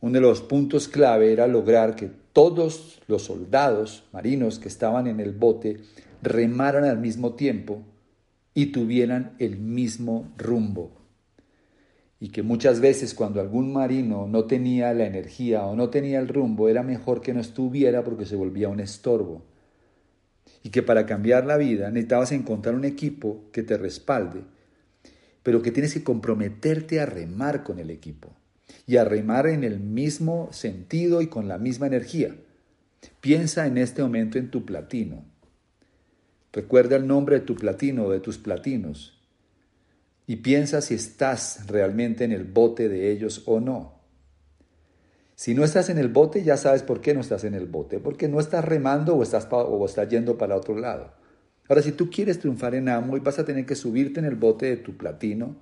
Uno 0.01 0.15
de 0.15 0.21
los 0.21 0.41
puntos 0.41 0.89
clave 0.89 1.33
era 1.33 1.47
lograr 1.47 1.95
que 1.95 2.11
todos 2.33 3.01
los 3.07 3.23
soldados 3.23 4.09
marinos 4.13 4.59
que 4.59 4.67
estaban 4.67 5.07
en 5.07 5.21
el 5.21 5.31
bote 5.31 5.77
remaran 6.23 6.85
al 6.85 6.99
mismo 6.99 7.35
tiempo 7.35 7.85
y 8.53 8.67
tuvieran 8.73 9.37
el 9.39 9.59
mismo 9.59 10.33
rumbo. 10.37 11.00
Y 12.21 12.29
que 12.29 12.43
muchas 12.43 12.81
veces 12.81 13.15
cuando 13.15 13.41
algún 13.41 13.73
marino 13.73 14.29
no 14.29 14.45
tenía 14.45 14.93
la 14.93 15.07
energía 15.07 15.65
o 15.65 15.75
no 15.75 15.89
tenía 15.89 16.21
el 16.21 16.29
rumbo, 16.29 16.69
era 16.69 16.83
mejor 16.83 17.23
que 17.23 17.33
no 17.33 17.41
estuviera 17.41 18.05
porque 18.05 18.27
se 18.27 18.37
volvía 18.37 18.69
un 18.69 18.79
estorbo. 18.79 19.43
Y 20.63 20.69
que 20.69 20.83
para 20.83 21.07
cambiar 21.07 21.47
la 21.47 21.57
vida 21.57 21.91
necesitabas 21.91 22.33
encontrar 22.33 22.75
un 22.75 22.85
equipo 22.85 23.45
que 23.53 23.63
te 23.63 23.79
respalde 23.79 24.43
pero 25.43 25.63
que 25.63 25.71
tienes 25.71 25.95
que 25.95 26.05
comprometerte 26.05 27.01
a 27.01 27.07
remar 27.07 27.65
con 27.65 27.79
el 27.79 27.91
equipo 27.91 28.31
y 28.87 28.97
a 28.97 29.05
remar 29.05 29.47
en 29.47 29.65
el 29.65 29.81
mismo 29.81 30.49
sentido 30.53 31.23
y 31.23 31.29
con 31.29 31.49
la 31.49 31.59
misma 31.59 31.87
energía. 31.87 32.37
Piensa 33.21 33.67
en 33.67 33.79
este 33.79 34.03
momento 34.03 34.39
en 34.39 34.51
tu 34.51 34.65
platino. 34.65 35.25
Recuerda 36.53 36.97
el 36.97 37.07
nombre 37.07 37.41
de 37.41 37.47
tu 37.47 37.55
platino 37.55 38.05
o 38.05 38.11
de 38.11 38.21
tus 38.21 38.39
platinos 38.39 39.20
y 40.31 40.37
piensa 40.37 40.81
si 40.81 40.95
estás 40.95 41.67
realmente 41.67 42.23
en 42.23 42.31
el 42.31 42.45
bote 42.45 42.89
de 42.89 43.11
ellos 43.11 43.43
o 43.47 43.59
no. 43.59 44.01
Si 45.35 45.57
no 45.57 45.65
estás 45.65 45.91
en 45.91 45.99
el 45.99 46.07
bote, 46.07 46.45
ya 46.45 46.57
sabes 46.57 46.85
por 46.85 47.01
qué 47.01 47.15
no 47.15 47.21
estás 47.21 47.43
en 47.43 47.55
el 47.55 47.67
bote, 47.67 47.99
porque 47.99 48.29
no 48.29 48.39
estás 48.39 48.65
remando 48.65 49.17
o 49.17 49.25
estás, 49.25 49.49
o 49.51 49.85
estás 49.85 50.09
yendo 50.09 50.39
para 50.39 50.55
otro 50.55 50.79
lado. 50.79 51.15
Ahora, 51.69 51.83
si 51.83 51.91
tú 51.91 52.11
quieres 52.11 52.39
triunfar 52.39 52.77
en 52.77 52.89
Amway, 52.89 53.21
vas 53.21 53.41
a 53.41 53.45
tener 53.45 53.67
que 53.67 53.75
subirte 53.75 54.21
en 54.21 54.27
el 54.27 54.37
bote 54.37 54.67
de 54.67 54.77
tu 54.77 54.97
platino, 54.97 55.57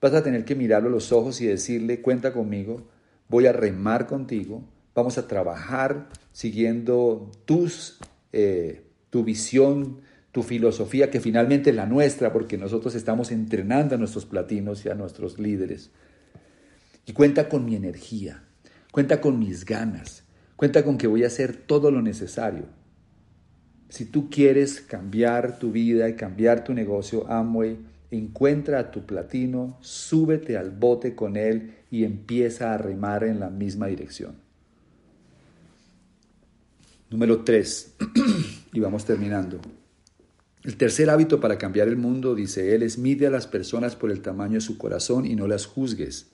vas 0.00 0.14
a 0.14 0.22
tener 0.22 0.44
que 0.44 0.54
mirarlo 0.54 0.88
a 0.88 0.92
los 0.92 1.10
ojos 1.10 1.40
y 1.40 1.46
decirle, 1.46 2.00
cuenta 2.00 2.32
conmigo, 2.32 2.86
voy 3.28 3.48
a 3.48 3.52
remar 3.52 4.06
contigo, 4.06 4.62
vamos 4.94 5.18
a 5.18 5.26
trabajar 5.26 6.10
siguiendo 6.30 7.32
tus, 7.44 7.98
eh, 8.32 8.84
tu 9.10 9.24
visión, 9.24 10.02
tu 10.36 10.42
filosofía, 10.42 11.10
que 11.10 11.20
finalmente 11.20 11.70
es 11.70 11.76
la 11.76 11.86
nuestra, 11.86 12.30
porque 12.30 12.58
nosotros 12.58 12.94
estamos 12.94 13.32
entrenando 13.32 13.94
a 13.94 13.98
nuestros 13.98 14.26
platinos 14.26 14.84
y 14.84 14.90
a 14.90 14.94
nuestros 14.94 15.38
líderes. 15.38 15.90
Y 17.06 17.14
cuenta 17.14 17.48
con 17.48 17.64
mi 17.64 17.74
energía, 17.74 18.44
cuenta 18.92 19.20
con 19.20 19.38
mis 19.38 19.64
ganas, 19.64 20.24
cuenta 20.54 20.84
con 20.84 20.98
que 20.98 21.06
voy 21.06 21.24
a 21.24 21.28
hacer 21.28 21.56
todo 21.56 21.90
lo 21.90 22.02
necesario 22.02 22.66
si 23.88 24.04
tú 24.04 24.28
quieres 24.30 24.80
cambiar 24.80 25.58
tu 25.58 25.72
vida 25.72 26.08
y 26.08 26.16
cambiar 26.16 26.64
tu 26.64 26.74
negocio, 26.74 27.30
Amway, 27.30 27.78
encuentra 28.10 28.78
a 28.78 28.90
tu 28.90 29.06
platino, 29.06 29.78
súbete 29.80 30.56
al 30.56 30.70
bote 30.70 31.14
con 31.14 31.36
él 31.36 31.74
y 31.90 32.04
empieza 32.04 32.74
a 32.74 32.78
remar 32.78 33.24
en 33.24 33.40
la 33.40 33.50
misma 33.50 33.86
dirección. 33.86 34.36
Número 37.10 37.44
3, 37.44 37.96
y 38.72 38.80
vamos 38.80 39.04
terminando. 39.04 39.60
El 40.66 40.76
tercer 40.76 41.10
hábito 41.10 41.38
para 41.38 41.58
cambiar 41.58 41.86
el 41.86 41.96
mundo, 41.96 42.34
dice 42.34 42.74
él, 42.74 42.82
es 42.82 42.98
mide 42.98 43.28
a 43.28 43.30
las 43.30 43.46
personas 43.46 43.94
por 43.94 44.10
el 44.10 44.20
tamaño 44.20 44.54
de 44.54 44.60
su 44.60 44.76
corazón 44.76 45.24
y 45.24 45.36
no 45.36 45.46
las 45.46 45.64
juzgues. 45.64 46.26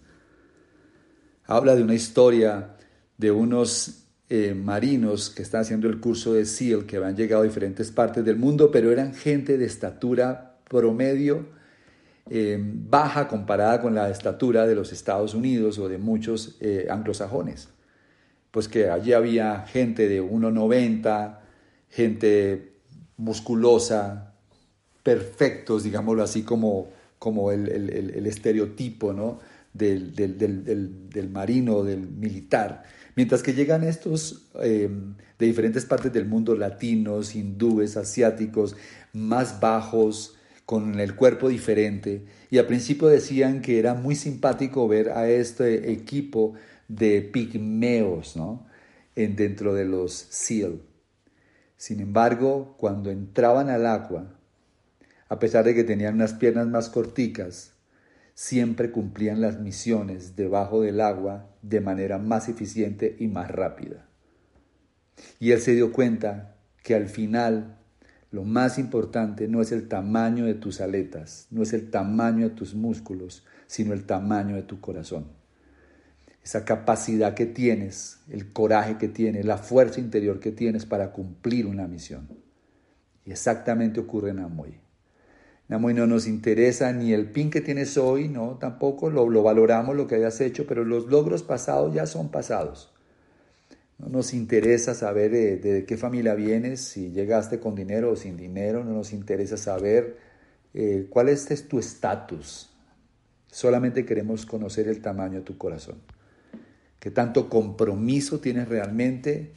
Habla 1.45 1.77
de 1.77 1.83
una 1.83 1.93
historia 1.93 2.77
de 3.19 3.31
unos 3.31 4.07
eh, 4.31 4.55
marinos 4.55 5.29
que 5.29 5.43
están 5.43 5.61
haciendo 5.61 5.87
el 5.87 6.01
curso 6.01 6.33
de 6.33 6.47
SEAL, 6.47 6.87
que 6.87 6.97
habían 6.97 7.15
llegado 7.15 7.43
a 7.43 7.45
diferentes 7.45 7.91
partes 7.91 8.25
del 8.25 8.37
mundo, 8.37 8.71
pero 8.71 8.91
eran 8.91 9.13
gente 9.13 9.59
de 9.59 9.67
estatura 9.67 10.57
promedio 10.67 11.45
eh, 12.31 12.59
baja 12.59 13.29
comparada 13.29 13.83
con 13.83 13.95
la 13.95 14.09
estatura 14.09 14.67
de 14.67 14.75
los 14.75 14.95
Estados 14.95 15.35
Unidos 15.35 15.79
o 15.79 15.91
de 15.91 15.99
muchos 15.99 16.57
eh, 16.61 16.87
anglosajones. 16.89 17.69
Pues 18.51 18.67
que 18.67 18.89
allí 18.89 19.13
había 19.13 19.67
gente 19.67 20.09
de 20.09 20.23
1,90, 20.23 21.39
gente 21.91 22.72
musculosa, 23.17 24.35
perfectos, 25.03 25.85
digámoslo 25.85 26.23
así, 26.23 26.43
como, 26.43 26.89
como 27.19 27.53
el, 27.53 27.69
el, 27.69 28.27
estereotipo 28.27 29.13
¿no? 29.13 29.41
del, 29.73 30.15
del, 30.15 30.39
del, 30.39 31.09
del, 31.11 31.31
marino, 31.31 31.83
del 31.83 32.01
militar. 32.01 32.85
Mientras 33.15 33.43
que 33.43 33.53
llegan 33.53 33.85
estos 33.85 34.51
eh, 34.63 34.89
de 35.39 35.47
diferentes 35.47 35.85
partes 35.85 36.13
del 36.13 36.27
mundo, 36.27 36.55
latinos, 36.55 37.35
hindúes, 37.35 37.97
asiáticos, 37.97 38.77
más 39.13 39.61
bajos, 39.61 40.37
con 40.73 41.01
el 41.01 41.15
cuerpo 41.17 41.49
diferente. 41.49 42.25
Y 42.51 42.59
al 42.59 42.67
principio 42.67 43.09
decían 43.09 43.61
que 43.61 43.79
era 43.79 43.95
muy 43.95 44.15
simpático 44.15 44.89
ver 44.89 45.11
a 45.11 45.29
este 45.29 45.93
equipo 45.93 46.55
de 46.89 47.23
pigmeos 47.23 48.37
¿no? 48.37 48.67
en, 49.17 49.37
dentro 49.37 49.75
de 49.75 49.85
los 49.85 50.13
SEAL. 50.13 50.81
Sin 51.83 51.99
embargo, 51.99 52.77
cuando 52.79 53.11
entraban 53.11 53.69
al 53.69 53.87
agua, 53.87 54.39
a 55.29 55.41
pesar 55.41 55.65
de 55.65 55.75
que 55.75 55.83
tenían 55.83 56.15
unas 56.15 56.33
piernas 56.33 56.69
más 56.69 56.89
corticas, 56.89 57.73
siempre 58.35 58.93
cumplían 58.93 59.41
las 59.41 59.59
misiones 59.59 60.37
debajo 60.37 60.83
del 60.83 61.01
agua 61.01 61.51
de 61.61 61.81
manera 61.81 62.19
más 62.19 62.49
eficiente 62.49 63.17
y 63.19 63.27
más 63.27 63.51
rápida. 63.51 64.07
Y 65.41 65.51
él 65.51 65.61
se 65.61 65.75
dio 65.75 65.93
cuenta 65.93 66.55
que 66.85 66.95
al 66.95 67.09
final 67.09 67.81
lo 68.31 68.45
más 68.45 68.79
importante 68.79 69.49
no 69.49 69.61
es 69.61 69.73
el 69.73 69.89
tamaño 69.89 70.47
de 70.47 70.55
tus 70.55 70.81
aletas, 70.81 71.49
no 71.51 71.65
es 71.65 71.73
el 71.73 71.91
tamaño 71.91 72.49
de 72.49 72.55
tus 72.55 72.77
músculos, 72.77 73.45
sino 73.67 73.93
el 73.93 74.05
tamaño 74.05 74.55
de 74.55 74.63
tu 74.63 74.81
corazón. 74.81 75.42
Esa 76.45 76.65
capacidad 76.65 77.35
que 77.35 77.47
tienes, 77.47 78.19
el 78.29 78.53
coraje 78.53 78.99
que 78.99 79.09
tienes, 79.09 79.45
la 79.45 79.59
fuerza 79.59 80.01
interior 80.01 80.41
que 80.41 80.51
tienes 80.51 80.87
para 80.87 81.13
cumplir 81.13 81.67
una 81.67 81.87
misión. 81.87 82.29
Y 83.25 83.31
exactamente 83.31 84.01
ocurre 84.01 84.31
en 84.31 84.41
Amoy. 84.41 84.81
En 85.69 85.77
Amoy 85.77 85.95
no 85.95 86.07
nos 86.07 86.27
interesa 86.27 86.93
ni 86.93 87.13
el 87.13 87.31
pin 87.31 87.51
que 87.51 87.61
tienes 87.61 87.97
hoy, 87.97 88.29
no, 88.29 88.59
tampoco 88.59 89.09
lo, 89.09 89.29
lo 89.29 89.43
valoramos 89.43 89.95
lo 89.95 90.07
que 90.09 90.17
hayas 90.17 90.41
hecho, 90.41 90.67
pero 90.67 90.85
los 90.85 91.07
logros 91.07 91.45
pasados 91.45 91.95
ya 91.95 92.07
son 92.07 92.31
pasados. 92.31 92.93
No 94.03 94.09
nos 94.09 94.35
interesa 94.35 94.95
saber 94.95 95.31
de, 95.31 95.85
qué 95.87 95.97
familia 95.97 96.35
vienes, 96.35 96.81
si 96.81 97.13
llegaste 97.13 97.61
con 97.61 97.77
dinero 97.77 98.11
o 98.11 98.17
sin 98.17 98.37
dinero, 98.37 98.83
no 98.83 98.93
nos 98.93 99.13
interesa 99.13 99.57
saber 99.57 100.17
eh, 100.75 101.07
cuál 101.09 101.29
es 101.29 101.69
tu 101.69 101.79
estatus. 101.79 102.71
Solamente 103.47 104.05
queremos 104.05 104.45
conocer 104.45 104.89
el 104.89 105.01
tamaño 105.01 105.39
de 105.39 105.45
tu 105.45 105.57
corazón. 105.57 105.99
¿Qué 107.03 107.11
tanto 107.11 107.49
compromiso 107.49 108.39
tienes 108.39 108.69
realmente 108.69 109.51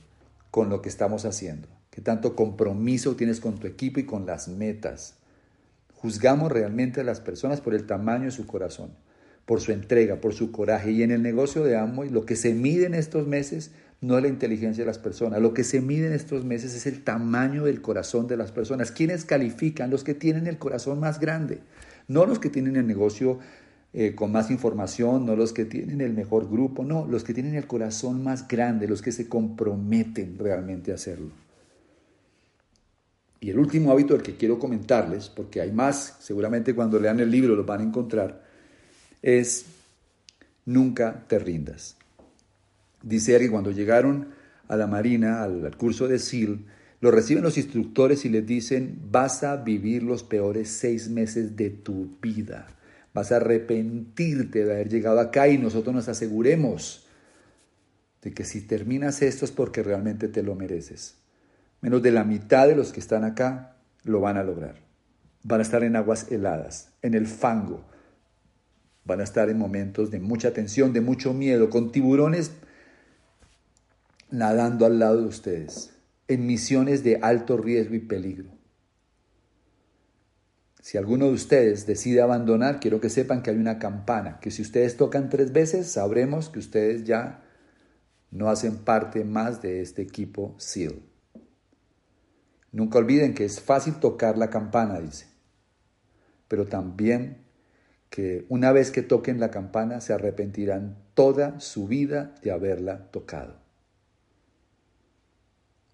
con 0.50 0.68
lo 0.68 0.82
que 0.82 0.90
estamos 0.90 1.26
haciendo? 1.26 1.68
¿Qué 1.92 2.02
tanto 2.02 2.36
compromiso 2.36 3.16
tienes 3.16 3.40
con 3.40 3.60
tu 3.60 3.68
equipo 3.68 4.00
y 4.00 4.04
con 4.04 4.26
las 4.26 4.48
metas? 4.48 5.18
Juzgamos 5.94 6.52
realmente 6.52 7.02
a 7.02 7.04
las 7.04 7.20
personas 7.20 7.62
por 7.62 7.76
el 7.76 7.86
tamaño 7.86 8.26
de 8.26 8.32
su 8.32 8.48
corazón, 8.48 8.96
por 9.46 9.62
su 9.62 9.74
entrega, 9.74 10.22
por 10.22 10.34
su 10.34 10.52
coraje. 10.52 10.90
Y 10.90 11.04
en 11.04 11.12
el 11.12 11.22
negocio 11.22 11.64
de 11.64 11.78
Amway, 11.78 12.10
lo 12.10 12.26
que 12.26 12.36
se 12.36 12.56
mide 12.56 12.88
en 12.88 12.96
estos 12.96 13.28
meses 13.28 13.70
no 14.02 14.18
es 14.18 14.24
la 14.24 14.30
inteligencia 14.30 14.84
de 14.84 14.88
las 14.88 14.98
personas. 14.98 15.40
Lo 15.40 15.54
que 15.54 15.64
se 15.64 15.82
mide 15.82 16.08
en 16.08 16.14
estos 16.14 16.46
meses 16.46 16.74
es 16.74 16.88
el 16.88 17.04
tamaño 17.04 17.66
del 17.66 17.80
corazón 17.84 18.26
de 18.26 18.38
las 18.38 18.52
personas. 18.52 18.90
¿Quiénes 18.90 19.24
califican? 19.24 19.92
Los 19.92 20.04
que 20.04 20.16
tienen 20.16 20.48
el 20.48 20.58
corazón 20.58 21.00
más 21.00 21.20
grande, 21.20 21.60
no 22.08 22.26
los 22.26 22.40
que 22.40 22.50
tienen 22.50 22.76
el 22.76 22.88
negocio 22.88 23.38
eh, 23.98 24.14
con 24.14 24.30
más 24.30 24.52
información, 24.52 25.26
no 25.26 25.38
los 25.38 25.54
que 25.54 25.64
tienen 25.64 26.02
el 26.02 26.12
mejor 26.12 26.50
grupo, 26.50 26.84
no, 26.84 27.08
los 27.08 27.24
que 27.24 27.34
tienen 27.34 27.56
el 27.56 27.66
corazón 27.66 28.26
más 28.26 28.46
grande, 28.46 28.90
los 28.90 29.02
que 29.02 29.14
se 29.14 29.30
comprometen 29.30 30.38
realmente 30.38 30.92
a 30.92 30.96
hacerlo. 30.96 31.30
Y 33.40 33.52
el 33.52 33.58
último 33.58 33.94
hábito 33.94 34.14
del 34.14 34.22
que 34.22 34.36
quiero 34.36 34.60
comentarles, 34.60 35.30
porque 35.30 35.62
hay 35.62 35.72
más, 35.72 36.18
seguramente 36.20 36.76
cuando 36.76 37.00
lean 37.00 37.22
el 37.22 37.32
libro 37.32 37.56
lo 37.56 37.64
van 37.64 37.80
a 37.80 37.84
encontrar, 37.86 38.44
es 39.22 39.64
nunca 40.66 41.24
te 41.30 41.40
rindas. 41.40 41.96
Dice 43.02 43.40
que 43.40 43.50
cuando 43.50 43.72
llegaron 43.72 44.28
a 44.68 44.76
la 44.76 44.88
Marina, 44.88 45.42
al, 45.42 45.74
curso 45.78 46.10
de 46.10 46.20
SEAL, 46.20 46.66
lo 47.00 47.12
reciben 47.12 47.44
los 47.44 47.58
instructores 47.58 48.26
y 48.26 48.30
les 48.30 48.46
dicen, 48.46 49.00
vas 49.10 49.42
a 49.46 49.56
vivir 49.56 50.04
los 50.04 50.24
peores 50.24 50.70
seis 50.70 51.08
meses 51.08 51.56
de 51.56 51.70
tu 51.70 52.18
vida. 52.22 52.68
Vas 53.16 53.32
a 53.32 53.38
arrepentirte 53.38 54.66
de 54.66 54.74
haber 54.74 54.90
llegado 54.90 55.22
acá 55.22 55.48
y 55.48 55.58
nosotros 55.58 55.96
nos 55.96 56.10
aseguremos 56.10 57.08
de 58.22 58.34
que 58.34 58.44
si 58.44 58.60
terminas 58.60 59.22
esto 59.22 59.46
es 59.46 59.52
porque 59.52 59.84
realmente 59.84 60.28
te 60.28 60.44
lo 60.44 60.54
mereces. 60.54 61.16
Menos 61.80 62.04
de 62.04 62.12
la 62.12 62.26
mitad 62.26 62.68
de 62.68 62.76
los 62.76 62.92
que 62.92 63.00
están 63.00 63.24
acá 63.24 63.78
lo 64.04 64.20
van 64.20 64.36
a 64.36 64.44
lograr. 64.44 64.82
Van 65.44 65.62
a 65.62 65.64
estar 65.64 65.82
en 65.86 65.96
aguas 65.96 66.30
heladas, 66.30 66.90
en 67.02 67.14
el 67.14 67.26
fango. 67.26 67.86
Van 69.06 69.22
a 69.22 69.24
estar 69.24 69.50
en 69.50 69.60
momentos 69.60 70.12
de 70.12 70.20
mucha 70.20 70.52
tensión, 70.52 70.92
de 70.92 71.00
mucho 71.00 71.34
miedo, 71.34 71.70
con 71.70 71.94
tiburones 71.94 72.52
nadando 74.30 74.86
al 74.86 75.00
lado 75.00 75.22
de 75.22 75.28
ustedes, 75.28 75.94
en 76.28 76.46
misiones 76.46 77.06
de 77.06 77.20
alto 77.22 77.56
riesgo 77.56 77.96
y 77.96 78.00
peligro. 78.00 78.55
Si 80.86 81.00
alguno 81.00 81.26
de 81.26 81.32
ustedes 81.32 81.88
decide 81.88 82.22
abandonar, 82.22 82.80
quiero 82.80 83.02
que 83.02 83.10
sepan 83.10 83.42
que 83.42 83.50
hay 83.50 83.58
una 83.58 83.80
campana, 83.80 84.40
que 84.40 84.52
si 84.52 84.62
ustedes 84.62 84.98
tocan 84.98 85.32
tres 85.32 85.52
veces, 85.52 85.88
sabremos 85.88 86.50
que 86.50 86.60
ustedes 86.60 87.06
ya 87.06 87.44
no 88.30 88.50
hacen 88.50 88.78
parte 88.78 89.24
más 89.24 89.64
de 89.64 89.82
este 89.82 90.04
equipo 90.04 90.54
SEAL. 90.60 91.02
Nunca 92.72 93.00
olviden 93.00 93.34
que 93.34 93.46
es 93.46 93.62
fácil 93.62 93.96
tocar 93.96 94.38
la 94.38 94.52
campana, 94.52 95.00
dice, 95.00 95.26
pero 96.48 96.68
también 96.68 97.48
que 98.12 98.46
una 98.50 98.72
vez 98.72 98.92
que 98.92 99.02
toquen 99.02 99.40
la 99.40 99.50
campana 99.50 100.02
se 100.02 100.14
arrepentirán 100.14 101.00
toda 101.16 101.60
su 101.60 101.88
vida 101.88 102.36
de 102.44 102.52
haberla 102.52 103.10
tocado 103.10 103.60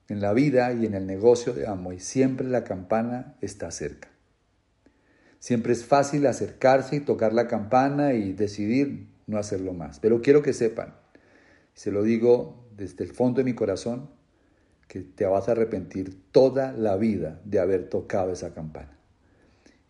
en 0.10 0.20
la 0.20 0.34
vida 0.34 0.74
y 0.74 0.86
en 0.86 0.96
el 0.96 1.08
negocio 1.08 1.54
de 1.54 1.66
y 1.96 2.00
siempre 2.02 2.46
la 2.46 2.66
campana 2.66 3.38
está 3.40 3.72
cerca. 3.72 4.11
Siempre 5.42 5.74
es 5.74 5.84
fácil 5.84 6.28
acercarse 6.28 6.98
y 6.98 7.00
tocar 7.00 7.34
la 7.34 7.48
campana 7.48 8.14
y 8.14 8.32
decidir 8.32 9.08
no 9.26 9.40
hacerlo 9.40 9.74
más. 9.74 10.00
Pero 10.00 10.22
quiero 10.22 10.44
que 10.44 10.54
sepan, 10.54 10.94
se 11.74 11.92
lo 11.92 12.04
digo 12.04 12.70
desde 12.78 13.04
el 13.04 13.12
fondo 13.12 13.40
de 13.40 13.46
mi 13.46 13.56
corazón, 13.56 14.12
que 14.88 15.00
te 15.00 15.26
vas 15.26 15.50
a 15.50 15.54
arrepentir 15.54 16.32
toda 16.32 16.74
la 16.74 16.96
vida 16.96 17.42
de 17.44 17.58
haber 17.58 17.90
tocado 17.90 18.32
esa 18.32 18.54
campana 18.54 19.00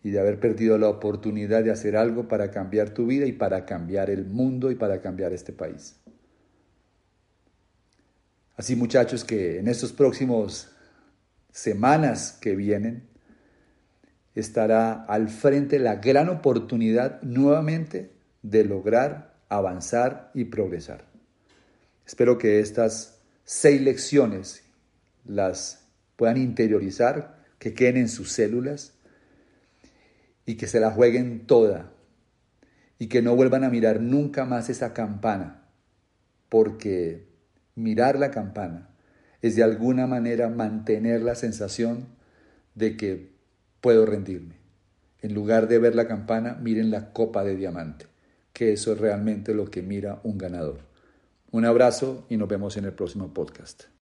y 0.02 0.08
de 0.08 0.20
haber 0.20 0.40
perdido 0.40 0.78
la 0.78 0.88
oportunidad 0.88 1.62
de 1.62 1.70
hacer 1.70 1.98
algo 1.98 2.28
para 2.28 2.50
cambiar 2.50 2.94
tu 2.94 3.04
vida 3.04 3.26
y 3.26 3.32
para 3.32 3.66
cambiar 3.66 4.08
el 4.08 4.24
mundo 4.24 4.70
y 4.70 4.74
para 4.74 5.02
cambiar 5.02 5.34
este 5.34 5.52
país. 5.52 6.00
Así 8.56 8.74
muchachos 8.74 9.22
que 9.22 9.58
en 9.58 9.68
estos 9.68 9.92
próximos 9.92 10.70
semanas 11.50 12.38
que 12.40 12.56
vienen 12.56 13.11
estará 14.34 15.04
al 15.04 15.28
frente 15.28 15.78
la 15.78 15.96
gran 15.96 16.28
oportunidad 16.28 17.20
nuevamente 17.22 18.12
de 18.42 18.64
lograr 18.64 19.34
avanzar 19.48 20.30
y 20.34 20.44
progresar. 20.44 21.04
Espero 22.06 22.38
que 22.38 22.60
estas 22.60 23.20
seis 23.44 23.80
lecciones 23.80 24.64
las 25.24 25.86
puedan 26.16 26.36
interiorizar, 26.36 27.42
que 27.58 27.74
queden 27.74 27.96
en 27.96 28.08
sus 28.08 28.32
células 28.32 28.94
y 30.46 30.56
que 30.56 30.66
se 30.66 30.80
la 30.80 30.90
jueguen 30.90 31.46
toda 31.46 31.92
y 32.98 33.08
que 33.08 33.22
no 33.22 33.36
vuelvan 33.36 33.64
a 33.64 33.70
mirar 33.70 34.00
nunca 34.00 34.44
más 34.44 34.70
esa 34.70 34.92
campana, 34.92 35.68
porque 36.48 37.28
mirar 37.74 38.18
la 38.18 38.30
campana 38.30 38.90
es 39.40 39.56
de 39.56 39.62
alguna 39.62 40.06
manera 40.06 40.48
mantener 40.48 41.22
la 41.22 41.34
sensación 41.34 42.06
de 42.74 42.96
que 42.96 43.31
puedo 43.82 44.06
rendirme. 44.06 44.54
En 45.20 45.34
lugar 45.34 45.68
de 45.68 45.78
ver 45.78 45.94
la 45.94 46.06
campana, 46.06 46.56
miren 46.62 46.90
la 46.90 47.12
copa 47.12 47.44
de 47.44 47.56
diamante, 47.56 48.06
que 48.54 48.72
eso 48.72 48.92
es 48.92 48.98
realmente 48.98 49.54
lo 49.54 49.70
que 49.70 49.82
mira 49.82 50.20
un 50.22 50.38
ganador. 50.38 50.78
Un 51.50 51.66
abrazo 51.66 52.24
y 52.30 52.38
nos 52.38 52.48
vemos 52.48 52.76
en 52.78 52.86
el 52.86 52.92
próximo 52.92 53.34
podcast. 53.34 53.84